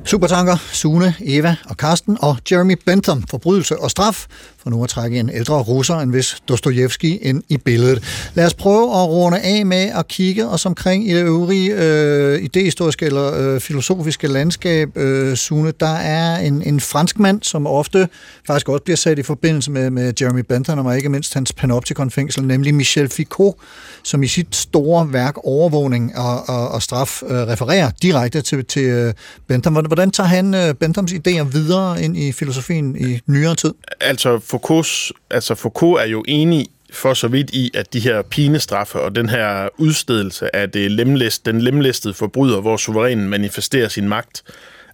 [0.05, 4.27] Supertanker, Sune, Eva og Karsten og Jeremy Bentham, forbrydelse og straf,
[4.65, 8.03] for nu at trække en ældre russer, en vis Dostojevski, ind i billedet.
[8.35, 12.43] Lad os prøve at runde af med at kigge os omkring i det øvrige øh,
[12.43, 14.97] idehistoriske eller øh, filosofiske landskab.
[14.97, 18.09] Øh, Sune, der er en, en fransk mand, som ofte
[18.47, 22.45] faktisk også bliver sat i forbindelse med, med Jeremy Bentham, og ikke mindst hans panoptikon-fængsel,
[22.45, 23.57] nemlig Michel Foucault,
[24.05, 28.83] som i sit store værk Overvågning og, og, og straf øh, refererer direkte til, til
[28.83, 29.15] øh,
[29.49, 29.73] Bentham.
[29.73, 33.75] Hvordan, hvordan tager han øh, Benthams idéer videre ind i filosofien i nyere tid?
[34.01, 39.01] Altså, Foucault's, altså Foucault er jo enig for så vidt i, at de her pinestraffe
[39.01, 44.43] og den her udstedelse af det lemlæst, den lemlæstede forbryder, hvor suverænen manifesterer sin magt,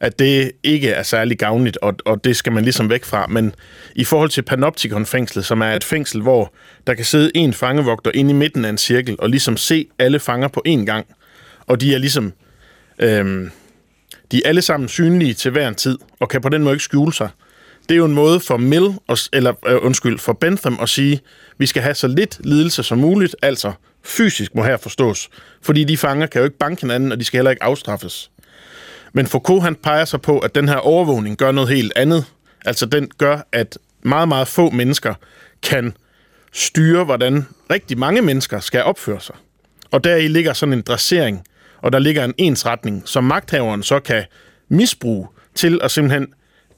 [0.01, 3.27] at det ikke er særlig gavnligt, og, og det skal man ligesom væk fra.
[3.27, 3.55] Men
[3.95, 6.55] i forhold til Panoptikon-fængslet, som er et fængsel, hvor
[6.87, 10.19] der kan sidde en fangevogter inde i midten af en cirkel, og ligesom se alle
[10.19, 11.07] fanger på én gang,
[11.67, 12.33] og de er ligesom...
[12.99, 13.51] Øhm,
[14.33, 16.85] de er alle sammen synlige til hver en tid, og kan på den måde ikke
[16.85, 17.29] skjule sig.
[17.91, 21.21] Det er jo en måde for Mill, og, eller øh, undskyld, for Bentham at sige,
[21.59, 23.73] vi skal have så lidt lidelse som muligt, altså
[24.05, 25.29] fysisk må her forstås,
[25.63, 28.31] fordi de fanger kan jo ikke banke hinanden, og de skal heller ikke afstraffes.
[29.13, 32.25] Men Foucault han peger sig på, at den her overvågning gør noget helt andet.
[32.65, 35.15] Altså den gør, at meget, meget få mennesker
[35.63, 35.93] kan
[36.53, 39.37] styre, hvordan rigtig mange mennesker skal opføre sig.
[39.91, 41.45] Og deri ligger sådan en dressering,
[41.83, 44.25] og der ligger en ensretning, som magthaveren så kan
[44.69, 46.27] misbruge til at simpelthen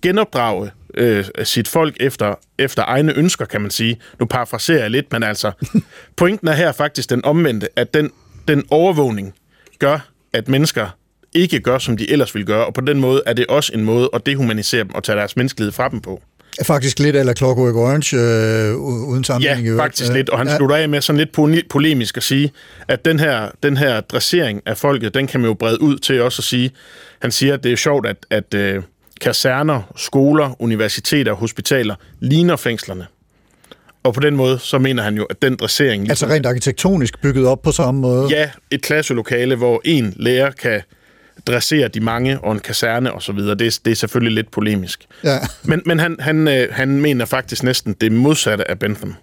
[0.02, 3.97] genopdrage øh, sit folk efter, efter egne ønsker, kan man sige.
[4.20, 5.53] Nu parafraserer jeg lidt, men altså,
[6.16, 8.11] pointen er her faktisk den omvendte, at den,
[8.49, 9.34] den overvågning
[9.78, 10.86] gør, at mennesker
[11.34, 13.84] ikke gør, som de ellers ville gøre, og på den måde er det også en
[13.84, 16.22] måde at dehumanisere dem og tage deres menneskelighed fra dem på.
[16.62, 19.66] Faktisk lidt eller Clockwork Orange, øh, uden sammenligning.
[19.66, 20.30] i Ja, faktisk Øh, lidt.
[20.30, 20.57] Og han ja.
[20.57, 22.53] slutter af med sådan lidt pole- polemisk at sige,
[22.88, 26.22] at den her, den her dressering af folket, den kan man jo brede ud til
[26.22, 26.70] også at sige,
[27.22, 28.82] han siger, at det er sjovt, at, at øh,
[29.22, 33.06] kaserner, skoler, universiteter og hospitaler ligner fængslerne.
[34.04, 36.08] Og på den måde, så mener han jo, at den dressering...
[36.08, 38.28] Altså rent arkitektonisk bygget op på samme måde.
[38.30, 40.82] Ja, et klasselokale, hvor en lærer kan
[41.46, 43.54] dressere de mange og en kaserne og så videre.
[43.54, 45.06] Det, er- det er selvfølgelig lidt polemisk.
[45.24, 45.38] Ja.
[45.64, 49.14] Men, men han, han, øh, han mener faktisk næsten det modsatte af Bentham.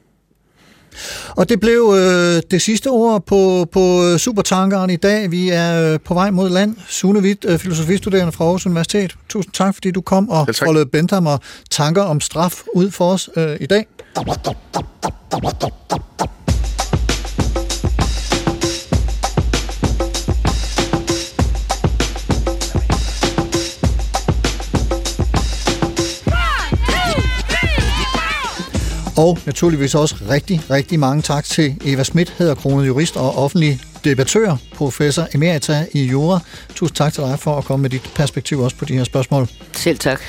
[1.30, 5.32] Og det blev øh, det sidste ord på, på Supertankeren i dag.
[5.32, 6.76] Vi er øh, på vej mod land.
[6.88, 9.16] Sune Witt, øh, filosofistuderende fra Aarhus Universitet.
[9.30, 11.40] Tusind tak, fordi du kom og foldede Bentham og
[11.72, 13.86] tanker om straf ud for os øh, i dag.
[29.20, 33.80] Og naturligvis også rigtig, rigtig mange tak til Eva Schmidt, hedder kronet jurist og offentlig
[34.04, 36.40] debattør, professor emerita i jura.
[36.76, 39.48] Tusind tak til dig for at komme med dit perspektiv også på de her spørgsmål.
[39.74, 40.22] Selv tak.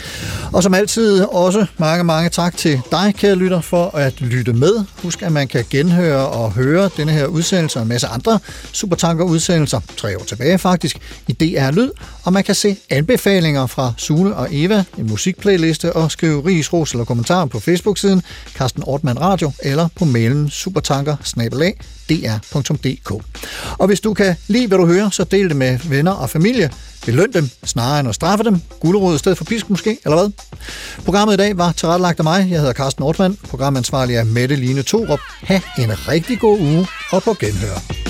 [0.53, 4.85] Og som altid også mange, mange tak til dig, kære lytter, for at lytte med.
[5.03, 8.39] Husk, at man kan genhøre og høre denne her udsendelse og en masse andre
[8.73, 10.99] Supertanker-udsendelser, tre år tilbage faktisk,
[11.29, 11.91] i DR Lyd,
[12.25, 16.93] og man kan se anbefalinger fra Sune og Eva, en musikplayliste og skrive ris, ros
[16.93, 18.23] eller kommentarer på Facebook-siden
[18.55, 21.17] Carsten Ortmann Radio eller på mailen supertanker
[22.11, 23.11] dr.dk.
[23.79, 26.71] Og hvis du kan lide, hvad du hører, så del det med venner og familie.
[27.07, 28.61] Beløn dem, snarere end at straffe dem.
[28.81, 30.31] Gulerod i stedet for pisk måske, eller hvad?
[31.05, 32.47] Programmet i dag var tilrettelagt af mig.
[32.51, 33.39] Jeg hedder Carsten Nordmann.
[33.51, 35.21] Programansvarlig er Mette Line Torup.
[35.43, 38.10] Ha' en rigtig god uge, og på genhør.